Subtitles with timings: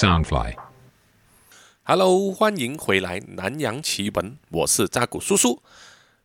[0.00, 0.54] Soundfly。
[1.82, 5.56] Hello，欢迎回来《南洋奇闻》，我是扎古叔叔。《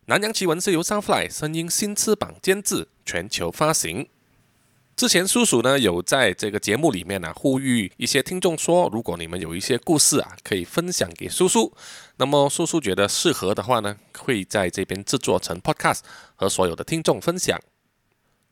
[0.06, 4.08] 南洋奇闻》是由 Soundfly 声音新翅膀监制，全球发行。
[4.96, 11.70] 之前叔叔呢有在这个节目里面呢、呼吁一些听众说，如果你们有一些故事啊，可以分享给叔叔。
[12.16, 16.00] 那么叔叔觉得适合的话呢，会在这边制作成 Podcast
[16.34, 17.60] 和所有的听众分享。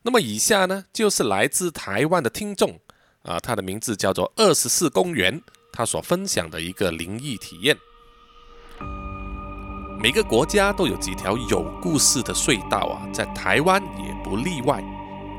[0.03, 2.79] 那么以下呢，就是来自台湾的听众
[3.25, 5.41] 啊、他的名字叫做二十四公园，
[5.73, 7.77] 他所分享的一个灵异体验。
[9.99, 14.85] 每个国家都有几条有故事的隧道啊，在台湾也不例外。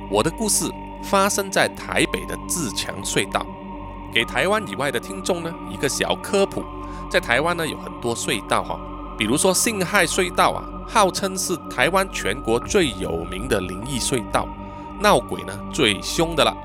[0.09, 0.65] 我的故事
[1.03, 3.45] 发生在台北的自强隧道。
[4.11, 6.63] 给台湾以外的听众呢，一个小科普，
[7.07, 8.79] 在台湾呢有很多隧道哈、
[9.15, 14.47] 比如说辛亥隧道啊，号称是台湾全国最有名的灵异隧道，
[14.99, 16.55] 闹鬼呢最凶的了。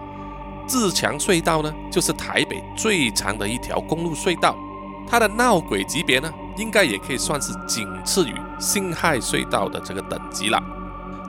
[0.70, 4.56] 自强隧道呢，就是台北最长的一条公路隧道，
[5.04, 10.62] 它的闹鬼级别呢，应该也可以算是仅次于辛亥隧道的这个等级了。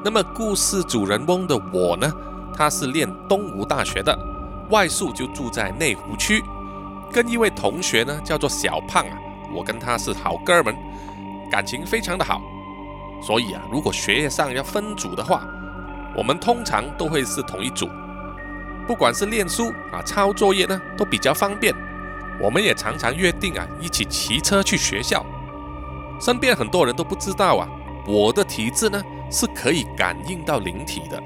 [0.05, 2.07] 那么故事主人翁的我呢，
[2.55, 4.15] 他是念东吴大学的，
[4.69, 6.43] 外宿就住在内湖区，
[7.11, 9.17] 跟一位同学呢叫做小胖啊，
[9.51, 10.77] 我跟他是好哥们，
[11.49, 12.39] 感情非常的好。
[13.19, 15.41] 所以啊，如果学业上要分组的话，
[16.15, 17.89] 我们通常都会是同一组。
[18.87, 21.73] 不管是念书啊、抄作业呢，都比较方便。
[22.39, 25.25] 我们也常常约定啊，一起骑车去学校。
[26.19, 27.67] 身边很多人都不知道啊，
[28.05, 31.21] 我的体质呢是可以感应到灵体的，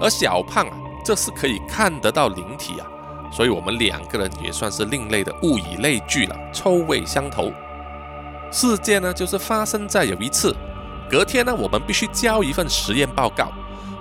[0.00, 2.86] 而小胖啊，这是可以看得到灵体啊。
[3.30, 7.52] 所以我们两个人也算是另类的物以类聚了，臭味相投。
[8.50, 10.56] 事件呢，就是发生在有一次，
[11.10, 13.52] 隔天呢，我们必须交一份实验报告。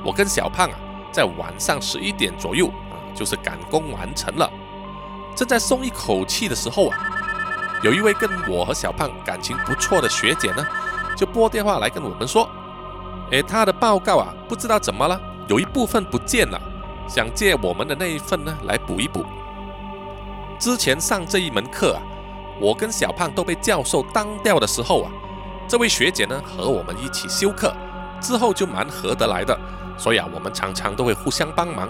[0.05, 0.79] 我跟小胖啊，
[1.11, 2.71] 在晚上十一点左右，
[3.17, 4.49] 就是赶工完成了。
[5.35, 6.97] 正在松一口气的时候啊，
[7.81, 10.65] 有一位跟我和小胖感情不错的学姐呢，
[11.15, 12.47] 就拨电话来跟我们说，
[13.31, 16.61] 诶，她的报告啊，不知道怎么了，有一部分不见了，
[17.07, 19.25] 想借我们的那一份呢来补一补。
[20.59, 22.01] 之前上这一门课啊，
[22.59, 25.11] 我跟小胖都被教授当掉的时候啊，
[25.67, 27.71] 这位学姐呢和我们一起修课，
[28.19, 29.55] 之后就蛮合得来的，
[29.99, 31.87] 所以啊，我们常常都会互相帮忙。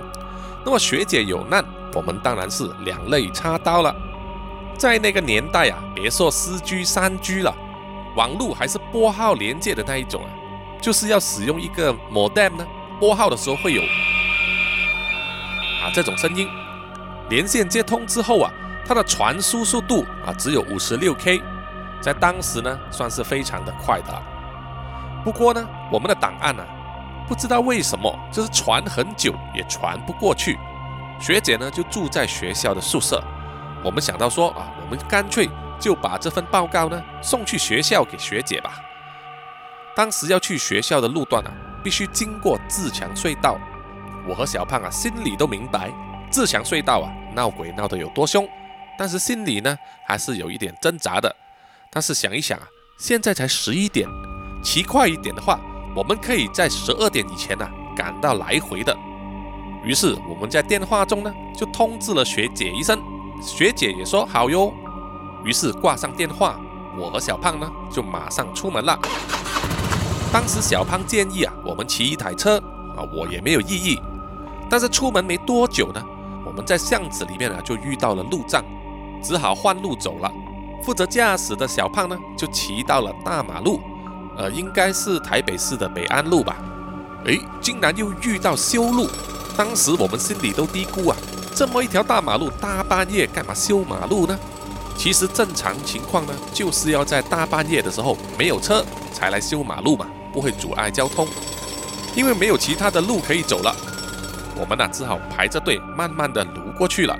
[0.68, 1.64] 那么学姐有难，
[1.94, 3.96] 我们当然是两肋插刀了。
[4.78, 7.56] 在那个年代啊，别说四 G、三 G 了，
[8.18, 10.30] 网络还是拨号连接的那一种啊，
[10.82, 12.68] 就是要使用一个 modem 呢，
[13.00, 13.88] 拨号的时候会有啊
[15.94, 16.50] 这种声音。
[17.30, 18.52] 连线接通之后啊，
[18.86, 21.42] 它的传输速度啊只有五十六 K，
[22.02, 24.22] 在当时呢算是非常的快的了。
[25.24, 26.62] 不过呢，我们的档案呢、
[27.28, 30.58] 不知道为什么就是传很久也传不过去。
[31.20, 33.24] 学姐呢就住在学校的宿舍，
[33.84, 35.50] 我们想到说啊，我们干脆
[35.80, 38.80] 就把这份报告呢送去学校给学姐吧。
[39.96, 41.52] 当时要去学校的路段啊，
[41.84, 43.58] 必须经过自强隧道。
[44.28, 45.92] 我和小胖啊心里都明白，
[46.30, 48.48] 自强隧道啊闹鬼闹得有多凶，
[48.98, 51.36] 但是心里呢还是有一点挣扎的。
[51.90, 52.68] 但是想一想啊，
[53.00, 54.08] 现在才十一点，
[54.62, 55.60] 骑快一点的话，
[55.98, 58.96] 我们可以在十二点以前呢、赶到来回的。
[59.84, 63.02] 于是我们在电话中呢就通知了学姐一声，
[63.42, 64.72] 学姐也说好哟。
[65.44, 66.60] 于是挂上电话，
[66.96, 68.96] 我和小胖呢就马上出门了。
[70.32, 72.60] 当时小胖建议啊，我们骑一台车
[72.96, 74.00] 啊，我也没有异议。
[74.70, 76.04] 但是出门没多久呢，
[76.46, 78.64] 我们在巷子里面啊就遇到了路障，
[79.20, 80.32] 只好换路走了。
[80.84, 83.80] 负责驾驶的小胖呢就骑到了大马路，
[84.38, 86.56] 呃，应该是台北市的北安路吧。
[87.26, 89.10] 诶，竟然又遇到修路。
[89.58, 91.18] 当时我们心里都嘀咕啊，
[91.56, 94.38] 这么一条大马路，大半夜干嘛修马路呢？
[94.96, 101.28] 其实正常情况呢，就是要在大半夜的时候没有车才来修马路嘛，不会阻碍交通。
[102.16, 103.76] 因为没有其他的路可以走了，
[104.60, 107.18] 我们呢只好排着队，慢慢的撸过去了。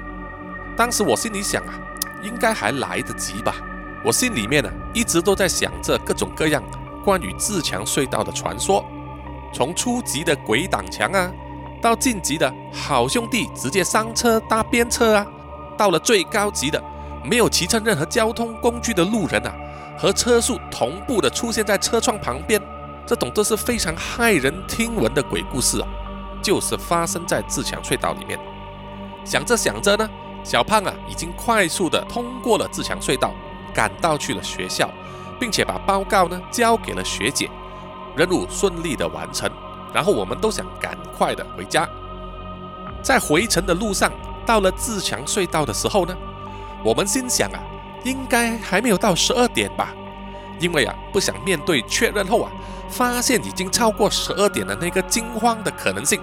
[0.76, 1.74] 当时我心里想啊，
[2.24, 3.56] 应该还来得及吧。
[4.04, 6.64] 我心里面呢一直都在想着各种各样
[7.08, 8.84] 关于自强隧道的传说，
[9.54, 11.32] 从初级的鬼挡墙啊，
[11.82, 15.26] 到晋级的好兄弟直接上车搭边车啊，
[15.78, 16.84] 到了最高级的
[17.24, 19.56] 没有骑乘任何交通工具的路人啊，
[19.98, 22.62] 和车速同步的出现在车窗旁边，
[23.06, 25.88] 这种都是非常骇人听闻的鬼故事啊，
[26.42, 28.38] 就是发生在自强隧道里面。
[29.24, 30.10] 想着想着呢，
[30.44, 33.34] 小胖啊已经快速的通过了自强隧道，
[33.74, 34.90] 赶到去了学校，
[35.40, 37.50] 并且把报告呢交给了学姐，
[38.16, 39.50] 任务顺利的完成。
[39.94, 41.88] 然后我们都想赶快的回家。
[43.02, 44.12] 在回程的路上，
[44.46, 46.16] 到了自强隧道的时候呢，
[46.84, 47.60] 我们心想啊，
[48.04, 49.94] 应该还没有到十二点吧，
[50.60, 52.52] 因为啊，不想面对确认后啊，
[52.90, 56.20] 发现已经超过十二点的那个惊慌的可能性，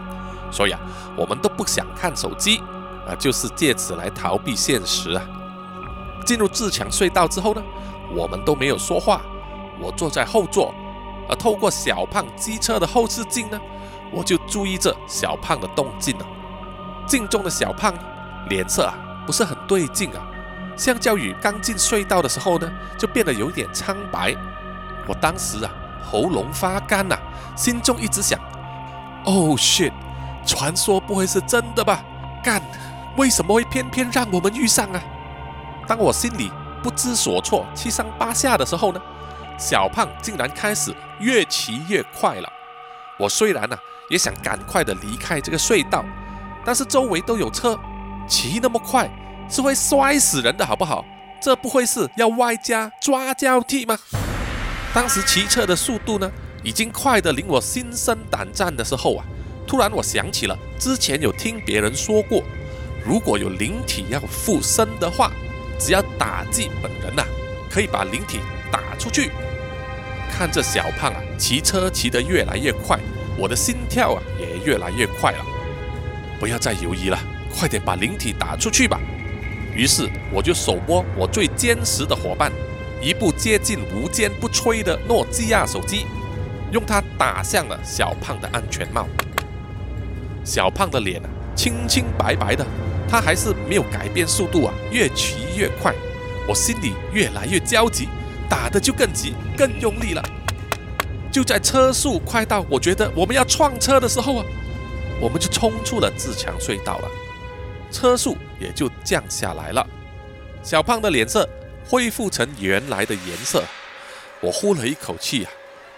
[0.50, 0.80] 所以啊，
[1.16, 2.62] 我们都不想看手机
[3.08, 5.22] 啊，就是借此来逃避现实啊。
[6.26, 7.62] 进入自强隧道之后呢，
[8.14, 9.20] 我们都没有说话，
[9.80, 10.74] 我坐在后座，
[11.28, 13.60] 而透过小胖机车的后视镜呢，
[14.10, 16.26] 我就注意着小胖的动静了。
[17.06, 17.92] 镜中的小胖
[18.48, 18.94] 脸色啊
[19.26, 20.22] 不是很对劲啊，
[20.76, 24.34] 相较于刚进隧道的时候呢，就变得有点苍白。
[25.06, 25.70] 我当时啊
[26.02, 27.16] 喉咙发干呐，
[27.56, 28.38] 心中一直想
[29.24, 29.92] ：Oh shit！
[30.46, 32.04] 传说不会是真的吧？
[32.42, 32.62] 干，
[33.16, 35.02] 为什么会偏偏让我们遇上啊？
[35.86, 36.50] 当我心里
[36.84, 39.00] 不知所措、七上八下的时候呢，
[39.58, 42.48] 小胖竟然开始越骑越快了。
[43.18, 43.76] 我虽然呢
[44.10, 46.04] 也想赶快的离开这个隧道。
[46.66, 47.78] 但是周围都有车，
[48.26, 49.06] 骑那么快
[49.50, 51.04] 是会摔死人的，好不好？
[51.42, 53.98] 这不会是要外加抓交替吗？
[54.94, 56.30] 当时骑车的速度呢，
[56.62, 59.24] 已经快得令我心生胆战的时候啊，
[59.66, 62.42] 突然我想起了之前有听别人说过，
[63.04, 65.30] 如果有灵体要附身的话，
[65.78, 67.24] 只要打击本人呐，
[67.70, 68.40] 可以把灵体
[68.70, 69.30] 打出去。
[70.30, 72.98] 看着小胖啊，骑车骑得越来越快，
[73.36, 75.44] 我的心跳啊也越来越快了。
[76.40, 77.18] 不要再犹豫了，
[77.56, 79.00] 快点把灵体打出去吧！
[79.72, 82.50] 于是我就手摸我最坚实的伙伴，
[83.00, 86.06] 一部接近无坚不摧的诺基亚手机，
[86.72, 89.06] 用它打向了小胖的安全帽。
[90.44, 92.66] 小胖的脸啊，清清白白的，
[93.14, 95.94] 他还是没有改变速度啊，越骑越快。
[96.48, 98.08] 我心里越来越焦急，
[98.50, 100.22] 打的就更急、更用力了。
[101.30, 104.44] 就在车速快到我觉得我们要撞车的时候啊！
[105.20, 107.08] 我们就冲出了自强隧道了，
[107.92, 109.86] 车速也就降下来了。
[110.64, 111.48] 小胖的脸色
[111.88, 113.62] 恢复成原来的颜色，
[114.40, 115.52] 我呼了一口气啊，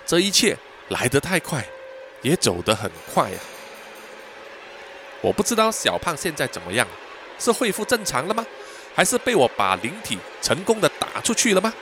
[0.04, 0.54] 这一切
[0.90, 1.64] 来得太快，
[2.20, 3.38] 也走得很快呀。
[5.22, 6.86] 我不知道小胖现在怎么样，
[7.38, 8.44] 是恢复正常了吗？
[8.94, 11.72] 还是被我把灵体成功的打出去了吗？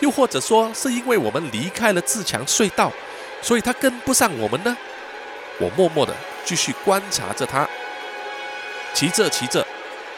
[0.00, 2.90] 又或者说是因为我们离开了自强隧道，
[3.40, 4.76] 所以他跟不上我们呢？
[5.58, 6.14] 我默默的。
[6.44, 7.68] 继续观察着他，
[8.92, 9.64] 骑着骑着，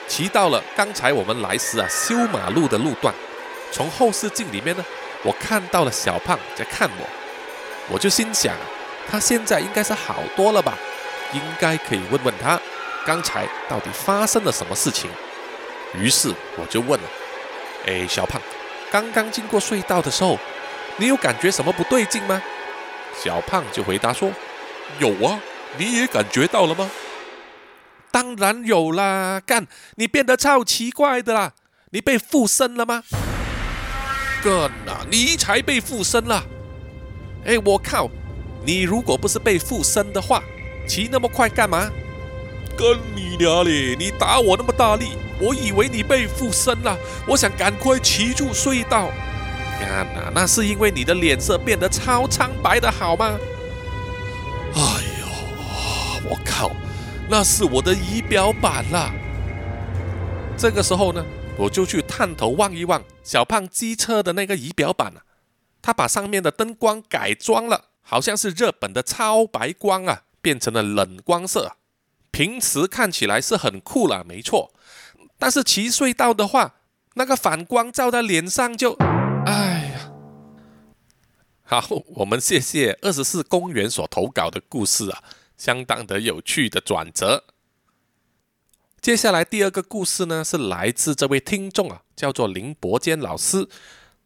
[0.09, 3.15] 骑到了刚才我们来时啊修马路的路段。
[3.71, 4.83] 从后视镜里面呢，
[5.23, 7.07] 我看到了小胖在看我，
[7.91, 8.55] 我就心想，
[9.07, 10.79] 他现在应该是好多了吧？
[11.35, 12.59] 应该可以问问他，
[13.07, 15.11] 刚才到底发生了什么事情。
[15.95, 17.09] 于是我就问了
[17.87, 18.41] ：“哎，小胖，
[18.91, 20.39] 刚刚经过隧道的时候，
[20.97, 22.43] 你有感觉什么不对劲吗？”
[23.23, 24.31] 小胖就回答说
[24.99, 25.41] ：“有啊。”
[25.77, 26.89] 你也感觉到了吗？
[28.13, 29.43] 当然有啦！
[29.45, 29.67] 干，
[29.97, 31.53] 你变得超奇怪的啦！
[31.91, 33.03] 你被附身了吗？
[34.45, 36.45] 干呐，你才被附身了！
[37.45, 38.09] 哎，我靠！
[38.65, 40.41] 你如果不是被附身的话，
[40.87, 41.91] 骑那么快干嘛？
[42.77, 43.97] 跟你娘嘞！
[43.97, 49.11] 你打我那么大力，我以为你被附身了，我想赶快骑出隧道。
[49.81, 53.39] 干呐，那是因为你的脸色变得超苍白的好吗？
[54.75, 56.31] 哎呦。
[56.31, 56.71] 我靠，
[57.29, 59.13] 那是我的仪表板啦！
[60.57, 61.25] 这个时候呢，
[61.59, 65.21] 我就去探头望一望小胖机车的那个仪表板啊，
[65.83, 71.77] 他把上面的灯光改装了，好像是日本的超白光啊，变成了冷光色。
[72.35, 74.75] 平时看起来是很酷了，没错。
[75.39, 76.75] 但是骑隧道的话，
[77.15, 78.95] 那个反光照在脸上就……
[79.47, 80.11] 哎呀！
[81.63, 81.87] 好，
[82.17, 85.23] 我们谢谢二十四公园所投稿的故事啊。
[85.57, 87.45] 相当的有趣的转折。
[89.01, 93.69] 接下来第二个故事呢，是来自这位听众啊，叫做林伯坚老师。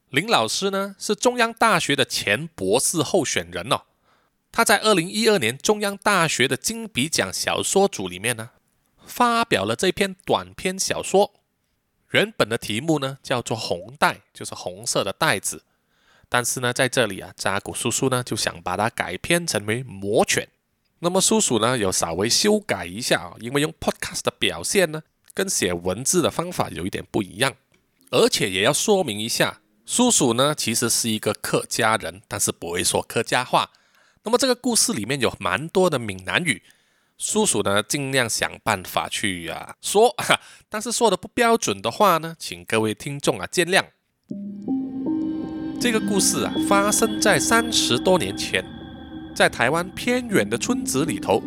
[0.08, 3.82] 林老师呢是中央大学的前博士候选人哦。
[4.50, 8.50] 他在二零一二年中央大学的金笔奖小说组里面呢，
[9.06, 11.34] 发表了这篇短篇小说。
[12.10, 15.64] 原本的题目呢叫做《红带》，就是红色的带子。
[16.30, 20.44] 但是呢，在这里啊，扎古叔叔呢就想把它改编成为《魔犬》。
[21.00, 25.02] 那么叔叔呢，有稍微修改一下啊，因为用 podcast 的表现呢，
[25.34, 27.54] 跟写文字的方法有一点不一样，
[28.10, 33.70] 而且也要说明一下，叔叔呢其实是一个客家人，但是不会说客家话。
[34.28, 36.62] 那么这个故事里面有蛮多的闽南语，
[37.16, 40.14] 叔叔呢尽量想办法去啊说，
[40.68, 43.82] 但是说的不标准的话呢，请各位听众啊见谅。
[45.80, 48.62] 这个故事啊发生在三十多年前。
[49.34, 51.42] 在台湾偏远的村子里头，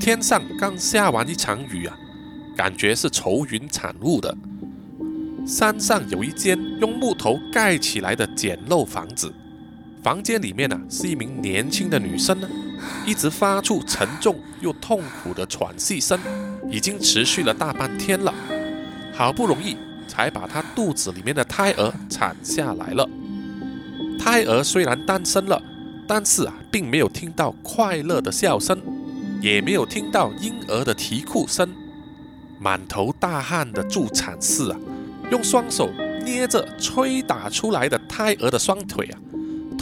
[0.00, 1.98] 天上刚下完一场雨啊，
[2.56, 4.32] 感觉是愁云惨雾的。
[5.44, 9.34] 山上有一间用木头盖起来的简陋房子，
[10.02, 12.48] 房间里面呢是一名年轻的女生呢，
[13.06, 16.18] 一直发出沉重又痛苦的喘息声，
[16.68, 18.34] 已经持续了大半天了，
[19.14, 19.76] 好不容易
[20.08, 23.08] 才把她肚子里面的胎儿产下来了。
[24.18, 25.62] 胎儿虽然诞生了，
[26.08, 28.76] 但是啊，并没有听到快乐的笑声，
[29.40, 31.72] 也没有听到婴儿的啼哭声。
[32.58, 34.76] 满头大汗的助产士啊，
[35.30, 35.90] 用双手
[36.24, 39.18] 捏着吹打出来的胎儿的双腿啊，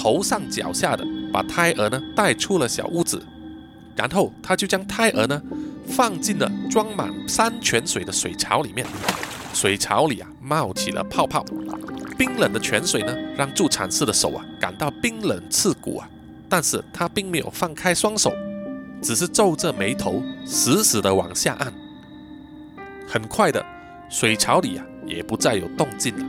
[0.02, 3.22] 头上脚下的把胎儿呢带出了小屋子，
[3.94, 5.42] 然后他就将胎儿呢
[5.86, 8.86] 放进了装满山泉水的水槽里面，
[9.52, 11.44] 水槽里啊冒起了泡泡，
[12.16, 16.08] 冰冷的泉水呢让助产士的手啊感到冰冷刺骨啊，
[16.48, 18.32] 但是他并没有放开双手，
[19.02, 21.70] 只是皱着眉头死死的往下按。
[23.06, 23.62] 很快的，
[24.08, 26.26] 水槽里啊也不再有动静了，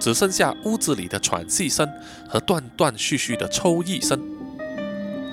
[0.00, 1.88] 只剩下屋子里的喘气声
[2.28, 4.20] 和断断续续的抽泣声。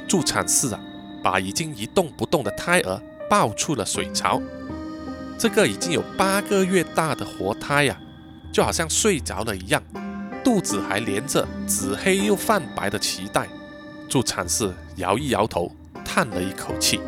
[0.07, 0.79] 助产士啊，
[1.23, 4.39] 把已经一动不动的胎儿抱出了水槽。
[5.39, 7.97] 这个已经有八个月大的活胎呀，
[8.51, 9.81] 就好像睡着了一样，
[10.43, 13.47] 肚子还连着紫黑又泛白的脐带。
[14.09, 15.71] 助产士摇一摇头，
[16.05, 16.99] 叹了一口气。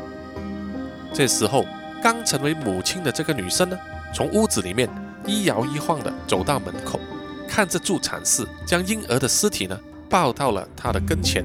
[1.13, 1.66] 这时候。
[2.01, 3.78] 刚成为母亲的这个女生呢，
[4.16, 4.88] 从屋子里面
[5.25, 6.98] 一摇一晃的走到门口，
[7.50, 9.77] 看着助产士将婴儿的尸体呢
[10.10, 11.44] 抱到了她的跟前。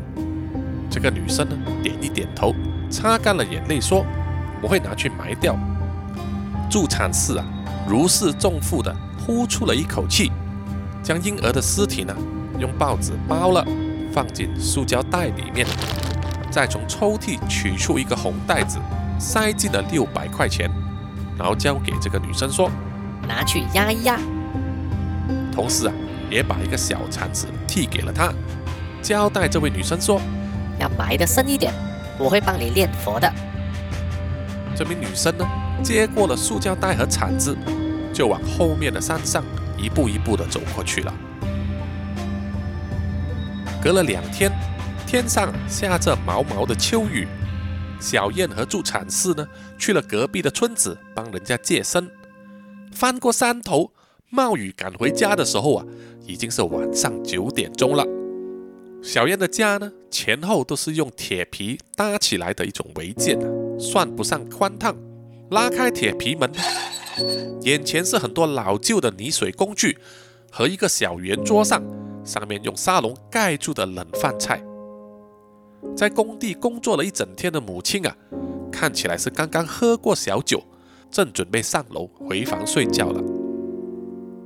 [0.91, 2.55] 这个女生呢点一点头，
[2.91, 4.05] 擦干了眼泪说
[4.63, 5.57] ：“我会拿去埋掉。”
[6.71, 7.45] 助产士啊
[7.89, 10.31] 如释重负的呼出了一口气，
[11.03, 12.15] 将婴儿的尸体呢
[12.59, 13.67] 用报纸包了，
[14.13, 15.67] 放进塑胶袋里面，
[16.51, 18.79] 再从抽屉取出一个红袋子。
[19.17, 20.69] 塞进了六百块钱，
[21.39, 22.69] 然后交给这个女生说
[23.29, 24.19] ：“拿去压一压。”
[25.55, 25.95] 同时啊，
[26.29, 28.33] 也把一个小铲子递给了她，
[29.01, 30.21] 交代这位女生说
[30.81, 31.73] ：“要埋得深一点，
[32.19, 33.33] 我会帮你练佛的。”
[34.75, 35.47] 这名女生呢，
[35.85, 37.57] 接过了塑胶袋和铲子，
[38.13, 39.45] 就往后面的山上
[39.79, 41.15] 一步一步的走过去了。
[43.81, 44.51] 隔了两天，
[45.07, 47.29] 天上下着毛毛的秋雨。
[48.01, 49.47] 小燕和助产士呢，
[49.79, 52.11] 去了隔壁的村子帮人家借生。
[52.93, 53.93] 翻过山头，
[54.35, 55.87] 冒雨赶回家的时候啊，
[56.27, 58.05] 已经是晚上九点钟了。
[59.01, 63.39] 小燕的家呢，前后都是用铁皮搭起来的一种违建，
[63.79, 64.97] 算不上宽敞。
[65.51, 66.51] 拉开铁皮门，
[67.63, 69.97] 眼前是很多老旧的泥水工具
[70.51, 71.81] 和一个小圆桌上，
[72.25, 74.61] 上面用沙笼盖住的冷饭菜。
[75.97, 78.17] 在工地工作了一整天的母亲啊，
[78.73, 80.61] 看起来是刚刚喝过小酒，
[81.09, 83.44] 正准备上楼回房睡觉了。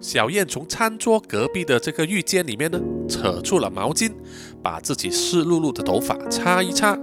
[0.01, 4.13] 小燕从餐桌隔壁的这个浴间里面呢，扯出了毛巾，
[4.63, 6.97] 把自己湿漉漉的头发擦一擦，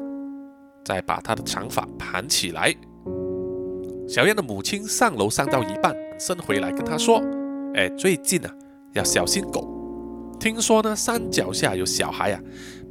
[0.86, 2.74] 再把她的长发盘起来。
[4.08, 7.22] 小燕的母亲上楼上到一半，伸回来跟她说
[7.76, 8.56] ：“哎，最近啊，
[8.94, 9.68] 要小心狗。
[10.40, 12.40] 听说呢，山脚下有小孩啊，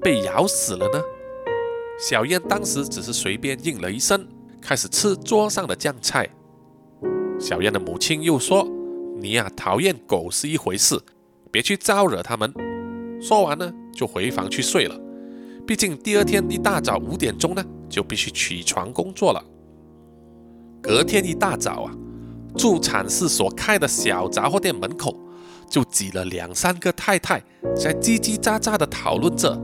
[0.02, 1.00] 被咬死了呢。”
[1.98, 4.26] 小燕当时只是随便应了一声，
[4.60, 6.28] 开始吃桌上的酱菜。
[7.38, 8.68] 小燕的母亲又说
[9.20, 11.00] ：“你呀，讨厌狗是一回事，
[11.50, 12.52] 别去招惹他们。”
[13.22, 15.00] 说完呢，就回房去睡了。
[15.66, 19.42] 毕竟第二天一大早五点钟呢，就必须起床工作了。
[20.82, 21.92] 隔天一大早啊，
[22.56, 25.16] 助产士所开的小杂货店门口，
[25.70, 27.42] 就挤了两三个太太，
[27.74, 29.58] 在叽叽喳喳的讨论着。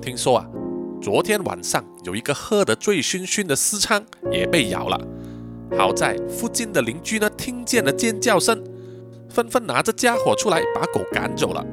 [0.00, 0.48] 听说啊。
[1.00, 4.96] 昨天晚上有一个喝得醉醺醺的私娼也被咬了，
[5.76, 8.62] 好在附近的邻居呢听见了尖叫声，
[9.32, 11.64] 纷纷拿着家伙出来把狗赶走了。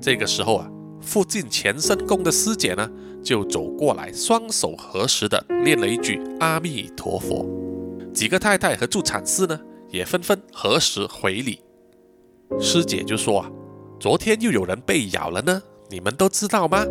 [0.00, 0.68] 这个时候啊，
[1.00, 2.90] 附近前身宫的师姐呢
[3.22, 7.46] 就走过来，双手合十的念了一句阿弥陀佛。
[8.12, 9.60] 几个太太和助产士呢
[9.90, 11.60] 也纷纷合十回礼。
[12.58, 13.50] 师姐就说啊，
[14.00, 16.84] 昨天又有人被咬了呢，你们都知道吗？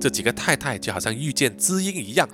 [0.00, 2.28] 这几个太太就好像遇见知音一样，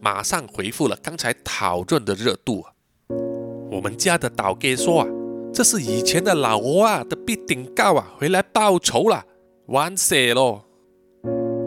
[0.00, 2.64] 马上回复了刚才讨论的热度。
[3.70, 5.06] 我们家的导哥说啊，
[5.52, 9.22] 这是以前的老欧啊的必顶告啊，回来报仇了，
[9.66, 10.62] 完事喽！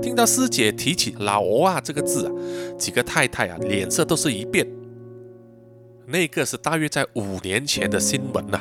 [0.02, 2.34] 听到师姐提起老欧啊这个字啊，
[2.80, 4.68] 几个太太啊脸色都是一变。
[6.08, 8.60] 那个是大约在五年前的新闻呐。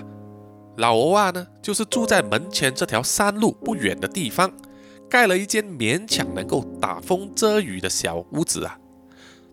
[0.77, 4.53] 老欧啊呢，就是住在门前这条山路不远的地方。
[5.09, 8.77] 盖了一间勉强能够打风遮雨的小屋子啊，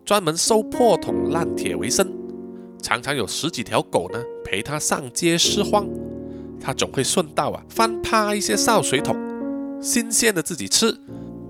[0.03, 2.11] 专门收破铜烂铁为生，
[2.81, 5.87] 常常有十几条狗呢陪他上街拾荒，
[6.59, 9.15] 他总会顺道啊翻趴一些潲水桶，
[9.81, 10.97] 新鲜的自己吃，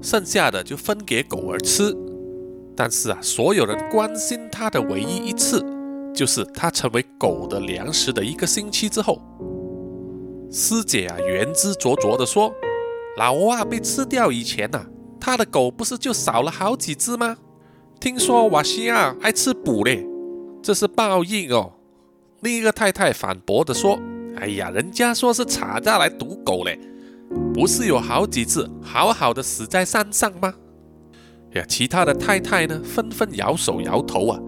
[0.01, 1.95] 剩下的就分给狗儿吃。
[2.75, 5.63] 但是啊，所有人关心他的唯一一次，
[6.13, 9.21] 就是他成为狗的粮食的一个星期之后。
[10.51, 12.53] 师姐啊，言之灼灼地说
[13.17, 14.85] ：“老蛙被吃掉以前呐，
[15.19, 17.37] 他的狗不是就少了好几只吗？
[17.99, 20.07] 听说瓦西亚爱吃补嘞，
[20.61, 21.73] 这是报应哦。”
[22.41, 23.99] 另一个太太反驳地说
[24.39, 26.79] ：“哎呀，人家说是查家来毒狗嘞，
[27.53, 30.53] 不是有好几次好好的死在山上吗？”
[31.53, 34.39] 呀，其他的太太呢，纷纷摇手摇头啊。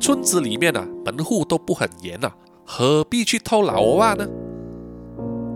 [0.00, 2.34] 村子里面啊，门户都不很严啊，
[2.66, 4.28] 何必去偷老蛙呢？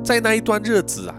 [0.05, 1.15] 在那一段日子啊，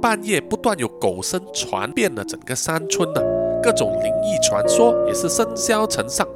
[0.00, 3.20] 半夜不断有狗声传遍了整个山村呢，
[3.62, 6.26] 各种灵异传说也是甚嚣尘上。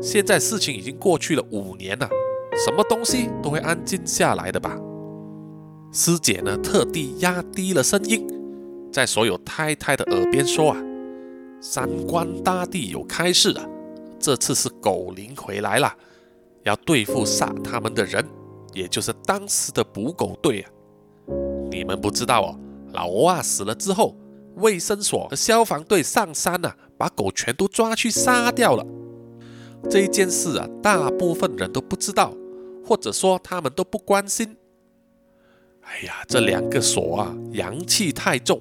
[0.00, 2.08] 现在事情已经过去了五年了，
[2.64, 4.78] 什么东西都会安静下来的吧？
[5.92, 8.26] 师姐呢，特地压低了声音，
[8.90, 10.82] 在所有太太的耳边说啊
[11.60, 13.68] ：“三官大帝有开示啊，
[14.18, 15.92] 这次是狗灵回来了，
[16.62, 18.24] 要对付杀他们的人，
[18.72, 20.70] 也就是当时的捕狗队啊。”
[21.70, 22.58] 你们不知道哦，
[22.92, 24.16] 老蛙死了之后，
[24.56, 28.86] 卫生所和消防队上山啊，把狗全都抓去杀掉了。
[29.88, 32.34] 这一件事啊，大部分人都不知道，
[32.84, 34.56] 或者说他们都不关心。
[35.82, 38.60] 哎呀，这两个锁啊，阳气太重，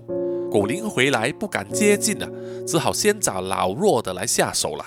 [0.52, 2.28] 狗灵回来不敢接近了，
[2.66, 4.86] 只好先找老弱的来下手了。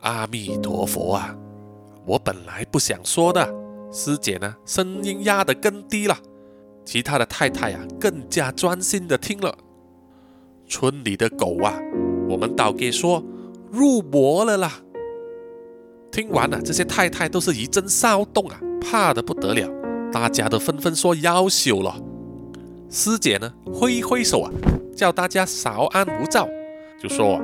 [0.00, 1.36] 阿弥陀佛啊！
[2.04, 3.54] 我本来不想说的，
[3.92, 6.16] 师姐呢，声音压得更低了。
[6.84, 9.56] 其他的太太啊，更加专心的听了。
[10.66, 11.78] 村里的狗啊，
[12.28, 13.22] 我们倒给说
[13.70, 14.80] 入魔了啦。
[16.18, 19.70] 听完了，这些太太都是一阵骚动啊，怕的不得了。
[20.10, 21.94] 大家都纷纷说要修了。
[22.90, 24.50] 师姐呢，挥挥手啊，
[24.96, 26.48] 叫大家稍安勿躁，
[27.00, 27.40] 就说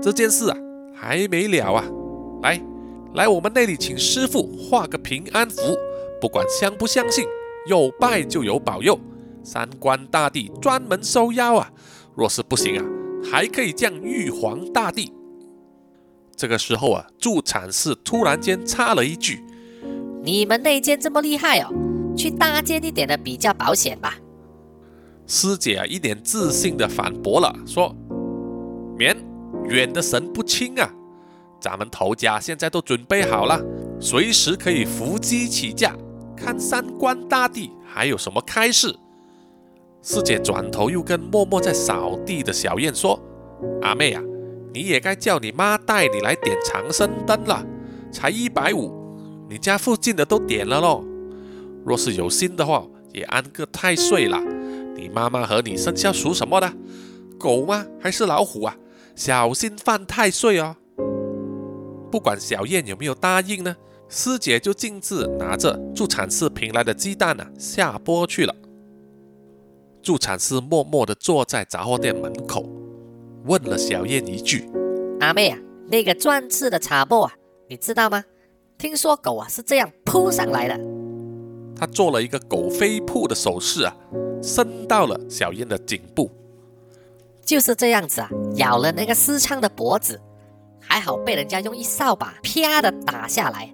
[0.00, 0.56] 这件事啊
[0.94, 1.84] 还没了啊。
[2.44, 2.62] 来，
[3.14, 5.76] 来我们那里请师傅画个平安符，
[6.20, 7.24] 不管相不相信。
[7.66, 8.96] 有拜就有保佑，
[9.42, 11.68] 三官大帝专门收妖啊！
[12.14, 12.84] 若是不行啊，
[13.28, 15.12] 还可以降玉皇大帝。
[16.36, 19.44] 这个时候啊，助产士突然间插了一句
[20.24, 21.72] ：“你们内奸这么厉害哦，
[22.16, 24.16] 去大间一点的比较保险吧。”
[25.26, 27.94] 师姐啊，一脸自信的反驳了，说
[28.98, 29.16] ：“免，
[29.68, 30.90] 远的神不清啊！
[31.60, 33.60] 咱们头家现在都准备好了，
[34.00, 35.96] 随时可以伏击起驾。”
[36.34, 38.92] 看三官大帝还有什么开示？
[40.02, 43.16] 师姐转头又跟默默在扫地的小燕说
[43.82, 44.20] ：“阿妹啊，
[44.72, 47.64] 你也该叫你妈带你来点长生灯了，
[48.10, 51.04] 才一百五，你家附近的都点了喽。
[51.84, 54.40] 若是有心的话，也安个太岁了。
[54.94, 56.72] 你妈妈和你生肖属什么的？
[57.38, 57.84] 狗吗？
[58.00, 58.76] 还是老虎啊？
[59.14, 60.76] 小心犯太岁哦。
[62.10, 63.76] 不管小燕有没有答应呢？”
[64.08, 68.54] 师姐就径自拿着助产士平来的鸡蛋呢下播去了。
[70.02, 72.68] 助产士默默地坐在杂货店门口，
[73.44, 74.68] 问了小燕一句
[75.20, 77.32] ：“阿妹啊，那个钻刺的茶钵啊，
[77.68, 78.24] 你知道吗？
[78.78, 80.80] 听说狗啊是这样扑上来的。”
[81.74, 83.96] 他做了一个狗飞扑的手势啊，
[84.42, 86.30] 伸到了小燕的颈部。
[87.44, 90.20] 就是这样子啊，咬了那个思昌的脖子，
[90.80, 93.68] 还好被人家用一扫把啪的打下来。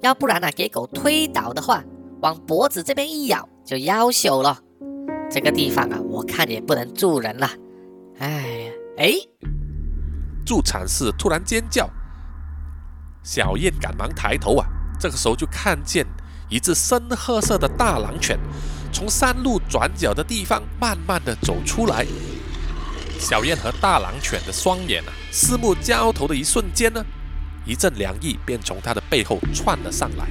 [0.00, 1.82] 要不然呢，给狗推倒的话，
[2.20, 4.60] 往脖子这边一咬就夭朽了。
[5.30, 7.48] 这个地方啊，我看也不能住人了。
[8.18, 9.12] 哎呀，哎！
[10.44, 11.88] 助产士突然尖叫，
[13.22, 14.66] 小燕赶忙抬头啊，
[14.98, 16.04] 这个时候就看见
[16.48, 18.38] 一只深褐色的大狼犬
[18.92, 22.06] 从山路转角的地方慢慢的走出来。
[23.20, 27.04] 小燕和大狼犬的双眼啊，四目交投的一瞬间呢。
[27.64, 30.26] 一阵凉意便从他的背后窜了上来。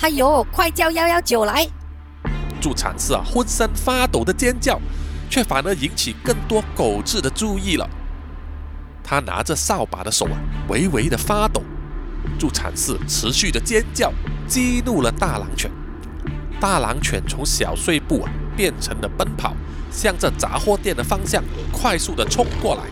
[0.00, 1.68] 哎呦，快叫幺幺九来！
[2.60, 4.80] 助产士啊，浑身发抖的尖叫，
[5.30, 7.88] 却反而引起更多狗子的注意了。
[9.02, 10.36] 他拿着扫把的手啊，
[10.68, 11.62] 微微的发抖。
[12.38, 14.12] 助产士持续的尖叫，
[14.46, 15.70] 激怒了大狼犬。
[16.60, 19.56] 大狼犬从小碎步啊，变成了奔跑，
[19.90, 22.82] 向着杂货店的方向快速的冲过来。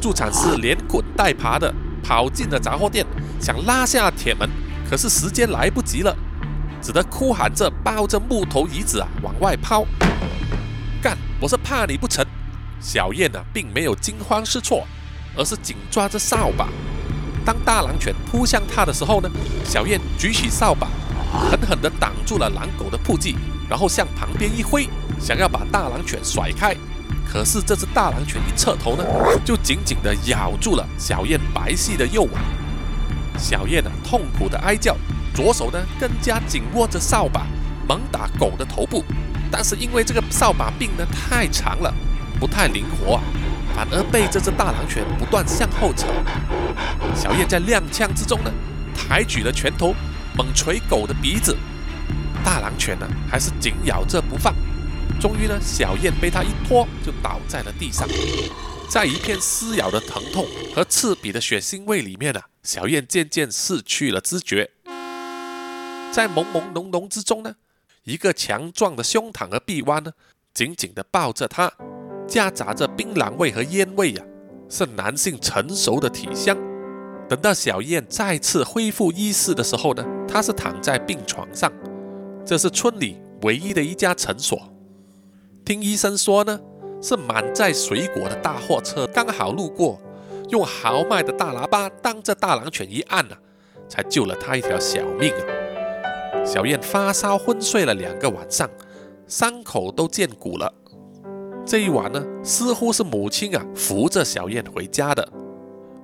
[0.00, 1.72] 助产士连滚带爬的。
[2.08, 3.04] 跑进了杂货店，
[3.40, 4.48] 想拉下铁门，
[4.88, 6.16] 可是时间来不及了，
[6.80, 9.84] 只得哭喊着抱着木头椅子啊往外抛。
[11.40, 12.24] 我是怕你不成？
[12.80, 14.86] 小燕呢，并没有惊慌失措，
[15.34, 16.68] 而是紧抓着扫把。
[17.44, 19.30] 当大狼犬扑向他的时候呢，
[19.64, 20.88] 小燕举起扫把，
[21.32, 23.36] 狠狠地挡住了狼狗的扑击，
[23.68, 24.88] 然后向旁边一挥，
[25.20, 26.74] 想要把大狼犬甩开。
[27.26, 29.04] 可是这只大狼犬一侧头呢，
[29.44, 32.42] 就紧紧地咬住了小燕白皙的右腕。
[33.38, 34.96] 小燕啊，痛苦地哀叫，
[35.34, 37.46] 左手呢更加紧握着扫把，
[37.88, 39.04] 猛打狗的头部。
[39.50, 41.92] 但是因为这个扫把柄呢太长了，
[42.38, 43.20] 不太灵活，
[43.74, 46.06] 反而被这只大狼犬不断向后扯。
[47.14, 48.50] 小燕在踉跄之中呢，
[48.94, 49.94] 抬举了拳头，
[50.36, 51.56] 猛捶狗的鼻子。
[52.44, 54.54] 大狼犬呢，还是紧咬着不放。
[55.20, 58.06] 终于呢，小燕被它一拖就倒在了地上，
[58.88, 64.70] 在一片撕咬的疼痛和刺鼻的血腥味里面呢，小燕渐渐失去了知觉。
[66.12, 67.54] 在朦朦胧胧之中呢，
[68.06, 70.12] 一个强壮的胸膛和臂弯呢，
[70.54, 71.72] 紧紧地抱着他，
[72.28, 74.22] 夹杂着槟榔味和烟味呀，
[74.68, 76.56] 是男性成熟的体香。
[77.28, 81.72] 等到小燕再次恢复意识的时候呢，她是躺在病床上。
[82.44, 84.56] 这是村里唯一的一家诊所。
[85.64, 86.60] 听医生说呢，
[87.02, 90.00] 是满载水果的大货车刚好路过，
[90.50, 93.38] 用豪迈的大喇叭当着大狼犬一按啊，
[93.88, 95.55] 才救了他一条小命啊！
[96.46, 98.70] 小燕发烧昏睡了两个晚上，
[99.26, 100.72] 伤口都见骨了。
[101.66, 105.28] 这一晚呢，似乎是母亲啊扶着小燕回家的。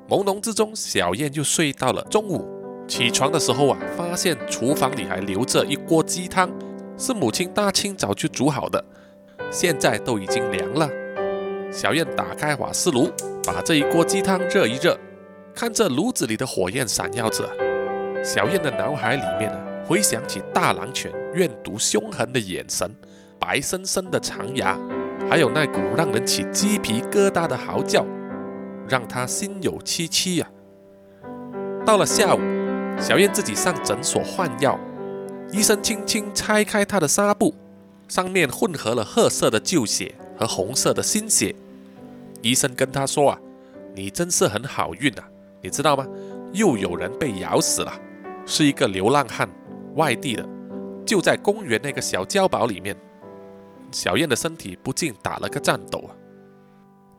[0.09, 2.45] 朦胧之中，小燕就睡到了中午。
[2.89, 6.51] 起床的时候啊，发现厨房里还留着一锅鸡汤，
[6.99, 8.85] 是母亲大清早就煮好的。
[9.49, 10.91] 现在都已经凉了，
[11.71, 13.09] 小燕打开瓦斯炉，
[13.47, 14.99] 把这一锅鸡汤热一热，
[15.55, 17.49] 看着炉子里的火焰闪耀着，
[18.25, 19.59] 小燕的脑海里面呢，
[19.93, 22.91] 回想起大狼犬怨毒凶狠的眼神，
[23.39, 24.75] 白生生的长牙，
[25.29, 28.03] 还有那股让人起鸡皮疙瘩的嚎叫，
[28.89, 30.49] 让他心有戚戚呀。
[31.85, 32.41] 到了下午，
[32.99, 34.81] 小燕自己上诊所换药，
[35.51, 37.55] 医生轻轻拆开她的纱布。
[38.09, 41.55] 上面混合了褐色的旧血和红色的新血。
[42.41, 43.39] 医生跟他说啊
[43.95, 45.29] ：“你真是很好运啊，
[45.61, 46.07] 你知道吗？
[46.55, 47.93] 又有人被咬死了，
[48.47, 49.47] 是一个流浪汉，
[49.95, 50.49] 外地的，
[51.05, 52.97] 就在公园那个小碉堡里面。”
[53.93, 56.17] 小燕的身体不禁打了个颤抖啊。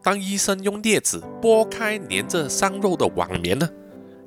[0.02, 3.70] 当医生用镊子拨开粘着伤肉的网棉呢，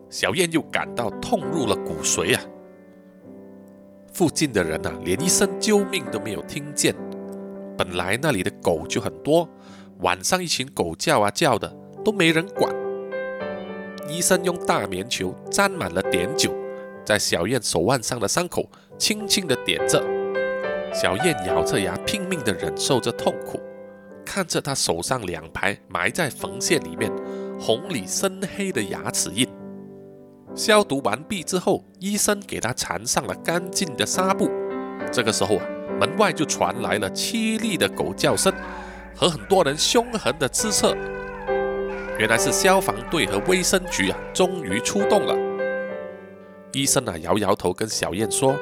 [0.09, 2.41] 小燕就感到痛入了骨髓啊。
[4.13, 6.95] 附近的人呐，连一声救命都没有听见。
[7.77, 9.47] 本来那里的狗就很多，
[9.99, 11.69] 晚上一群狗叫啊叫的，
[12.05, 12.75] 都没人管。
[14.09, 16.55] 医生用大棉球沾满了碘酒，
[17.07, 20.03] 在小燕手腕上的伤口轻轻地点着。
[20.93, 23.61] 小燕咬着牙，拼命地忍受着痛苦，
[24.25, 27.13] 看着她手上两排埋在缝线里面、
[27.61, 29.47] 红里深黑的牙齿印。
[30.55, 34.51] 消毒完毕之后，医生给他缠上了干净的纱布。
[35.13, 35.67] 这个时候啊，
[36.01, 38.53] 门外就传来了凄厉的狗叫声
[39.15, 40.97] 和很多人凶狠的斥责。
[42.19, 45.46] 原来是消防队和卫生局啊，终于出动了。
[46.77, 48.55] 医生啊，摇摇头，跟小燕说：“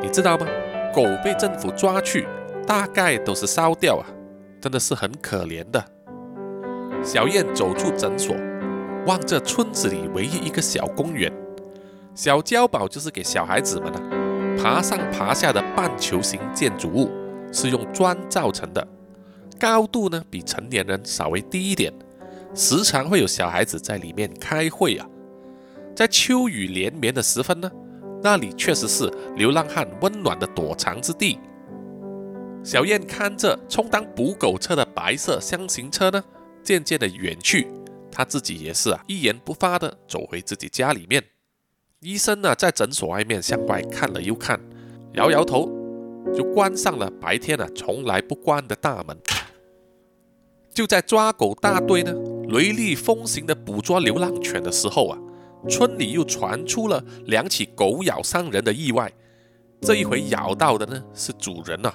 [0.00, 0.46] 你知道吗？
[0.94, 2.24] 狗被政府抓去，
[2.64, 4.06] 大概都是烧掉啊，
[4.60, 5.84] 真的是很可怜的。”
[7.02, 8.36] 小燕走出诊所。
[9.06, 11.32] 望着村子里唯一一个小公园，
[12.14, 13.98] 小碉堡就是给小孩子们的，
[14.62, 17.10] 爬上爬下的半球形建筑物，
[17.50, 18.86] 是用砖造成的，
[19.58, 21.90] 高度呢比成年人稍微低一点，
[22.54, 25.06] 时常会有小孩子在里面开会啊。
[25.98, 27.68] 在秋雨连绵的时分呢，
[28.22, 31.40] 那里确实是流浪汉温暖的躲藏之地。
[32.62, 36.22] 小燕看着充当捕狗车的白色箱型车呢，
[36.62, 37.66] 渐渐的远去。
[38.12, 41.20] 她自己也是啊，一言不发的走回自己家里面。
[41.98, 44.60] 医生呢，在诊所外面向外看了又看，
[45.14, 45.68] 摇摇头，
[46.32, 49.18] 就关上了白天啊从来不关的大门。
[50.72, 52.14] 就在抓狗大队呢
[52.50, 55.18] 雷厉风行的捕捉流浪犬的时候啊，
[55.66, 59.10] 村里又传出了两起狗咬伤人的意外。
[59.80, 61.94] 这一回咬到的呢是主人啊，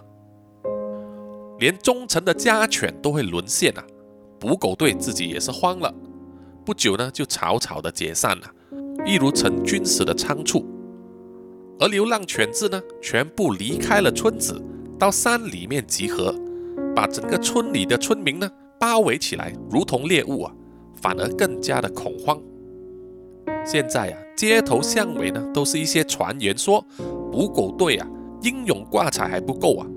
[1.60, 3.84] 连忠诚的家犬都会沦陷啊，
[4.40, 5.94] 捕狗队自己也是慌了。
[6.66, 8.50] 不久呢，就草草的解散了，
[9.06, 10.66] 一如成军时的仓促。
[11.78, 14.62] 而流浪犬只呢，全部离开了村子，
[14.98, 16.34] 到山里面集合，
[16.96, 18.50] 把整个村里的村民呢
[18.80, 20.54] 包围起来，如同猎物啊，
[21.02, 22.42] 反而更加的恐慌。
[23.66, 26.86] 现在啊，街头巷尾呢，都是一些传言说，
[27.32, 28.08] 捕狗队啊
[28.42, 29.88] 英勇挂彩还不够啊，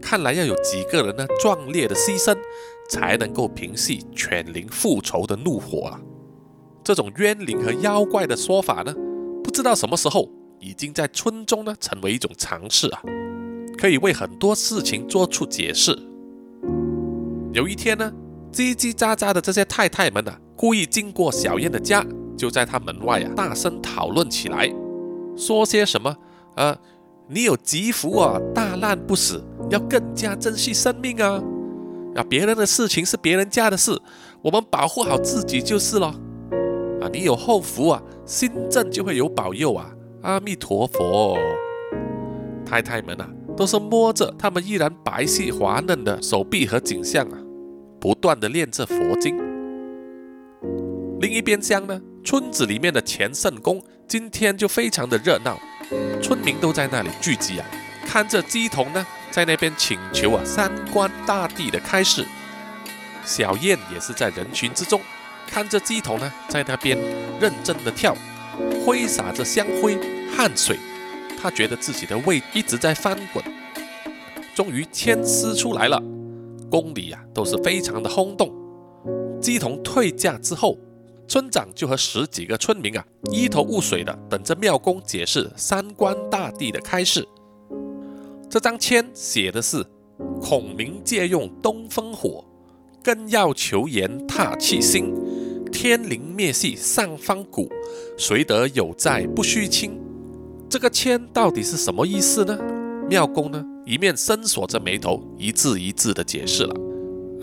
[0.00, 2.36] 看来要有几个人呢壮烈的牺牲，
[2.88, 6.00] 才能够平息犬灵复仇的怒火啊。
[6.82, 8.94] 这种冤灵和妖怪的说法呢，
[9.44, 13.02] 不知道什么时候已经在村中呢成为一种常识啊，
[13.76, 15.96] 可以为很多事情做出解释。
[17.52, 18.10] 有一天呢，
[18.50, 22.04] 叽叽喳喳的这些太太们啊，故意经过小燕的家，
[22.40, 24.66] 就在他门外啊大声讨论起来，
[25.36, 26.16] 说些什么？
[26.56, 26.74] 呃，
[27.28, 31.38] 你有吉福啊，大难不死，要更加珍惜生命啊！
[32.14, 33.92] 啊，别人的事情是别人家的事，
[34.40, 36.06] 我们保护好自己就是了。
[37.02, 39.90] 啊，你有后福啊，新政就会有保佑啊！
[40.22, 41.36] 阿弥陀佛。
[42.64, 47.36] 太太们啊，都是摸着他们依然白皙滑嫩的手臂和颈项啊，
[48.00, 49.36] 不断的念着佛经。
[51.20, 55.58] 另一边厢呢，村子里面的钱圣宫今天就非常的热闹，
[56.22, 57.66] 村民都在那里聚集啊，
[58.06, 62.26] 看着鸡童呢在那边请求啊三官大帝的开示。
[63.24, 65.00] 小燕也是在人群之中。
[65.46, 66.96] 看着鸡头呢，在那边
[67.40, 68.14] 认真的跳，
[68.84, 69.98] 挥洒着香灰
[70.36, 70.78] 汗水，
[71.40, 73.44] 他觉得自己的胃一直在翻滚。
[74.54, 76.00] 终于牵丝出来了，
[76.70, 78.52] 宫里啊都是非常的轰动。
[79.40, 80.78] 鸡童退驾之后，
[81.30, 87.24] 村长就和十几个村民啊一头雾水的等着庙公解释三观大帝的开示。
[88.50, 89.86] 这张签写的是
[90.42, 92.44] 孔明借用东风火，
[93.00, 95.14] 更要求言踏气星。
[95.70, 97.70] 天灵灭系上方谷，
[98.18, 100.00] 谁得有在不虚轻？
[100.68, 102.58] 这个签到底是什么意思呢？
[103.08, 106.74] 庙公呢一面深锁着眉头，一字一字的解释了。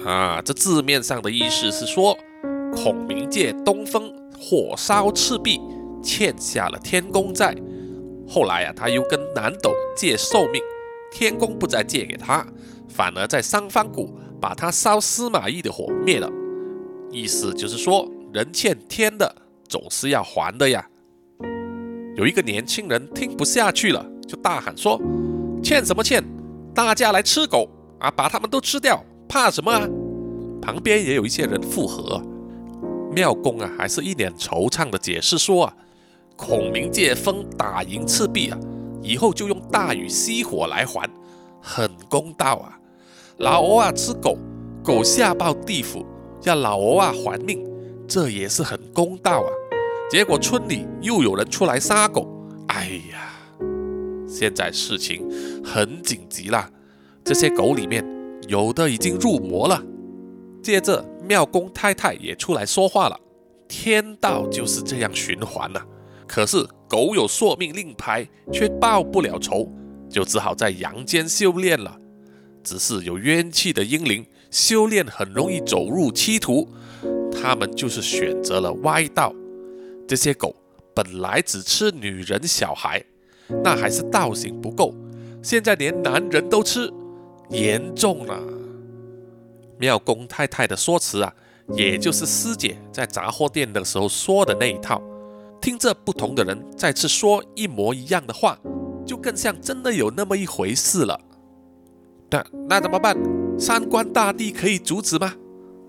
[0.06, 2.17] 啊，这字面上的意思是说，
[2.75, 5.60] 孔明借东风火烧赤壁，
[6.03, 7.56] 欠下了天公债。
[8.27, 10.62] 后来啊，他又跟南斗借寿命，
[11.12, 12.45] 天公不再借给他，
[12.88, 16.30] 反而在三方谷把他烧司马懿的火灭了。
[17.12, 18.08] 意思就是说。
[18.34, 19.34] 人欠天的
[19.69, 20.86] 总是要还的呀！
[22.17, 25.01] 有一个年轻人听不下去了，就大喊说
[25.63, 26.21] ：“欠什么欠？
[26.75, 28.12] 大家来吃狗啊！
[28.12, 29.88] 把他们都吃掉，怕什么啊？”
[30.62, 32.21] 旁边也有一些人附和。
[33.17, 35.73] 庙公啊，还是一脸惆怅的解释说：“啊，
[36.36, 38.60] 孔明借风打赢赤壁啊，
[39.01, 41.10] 以后就用大禹熄火来还，
[41.60, 42.77] 很公道啊！
[43.38, 44.38] 老欧啊吃狗，
[44.84, 46.06] 狗下报地府，
[46.43, 47.65] 要老欧啊还命。”
[48.08, 49.49] 这也是很公道啊！
[50.12, 52.30] 结果村里又有人出来杀狗，
[52.67, 53.34] 哎呀，
[54.27, 55.27] 现在事情
[55.65, 56.69] 很紧急啦！
[57.23, 58.06] 这些狗里面
[58.47, 59.82] 有的已经入魔了。
[60.62, 63.20] 接着庙公太太也出来说话了：
[63.68, 65.82] 天道就是这样循环呐。
[66.26, 69.72] 可是狗有索命令牌，却报不了仇，
[70.10, 72.00] 就只好在阳间修炼了。
[72.63, 76.68] 只是有冤气的阴灵，修炼很容易走入歧途。
[77.32, 79.34] 他们就是选择了歪道。
[80.08, 80.56] 这些狗
[80.94, 83.04] 本来只吃女人、小孩，
[83.63, 84.94] 那还是道行不够，
[85.42, 86.92] 现在连男人都吃，
[87.50, 88.38] 严重了。
[89.78, 91.34] 庙公太太的说辞啊，
[91.74, 95.02] 也就是师姐在杂货店的时候说的那一套。
[95.60, 98.58] 听着不同的人再次说一模一样的话，
[99.06, 101.20] 就更像真的有那么一回事了。
[102.30, 103.18] 那那怎么办？
[103.60, 105.34] 三官大帝可以阻止吗？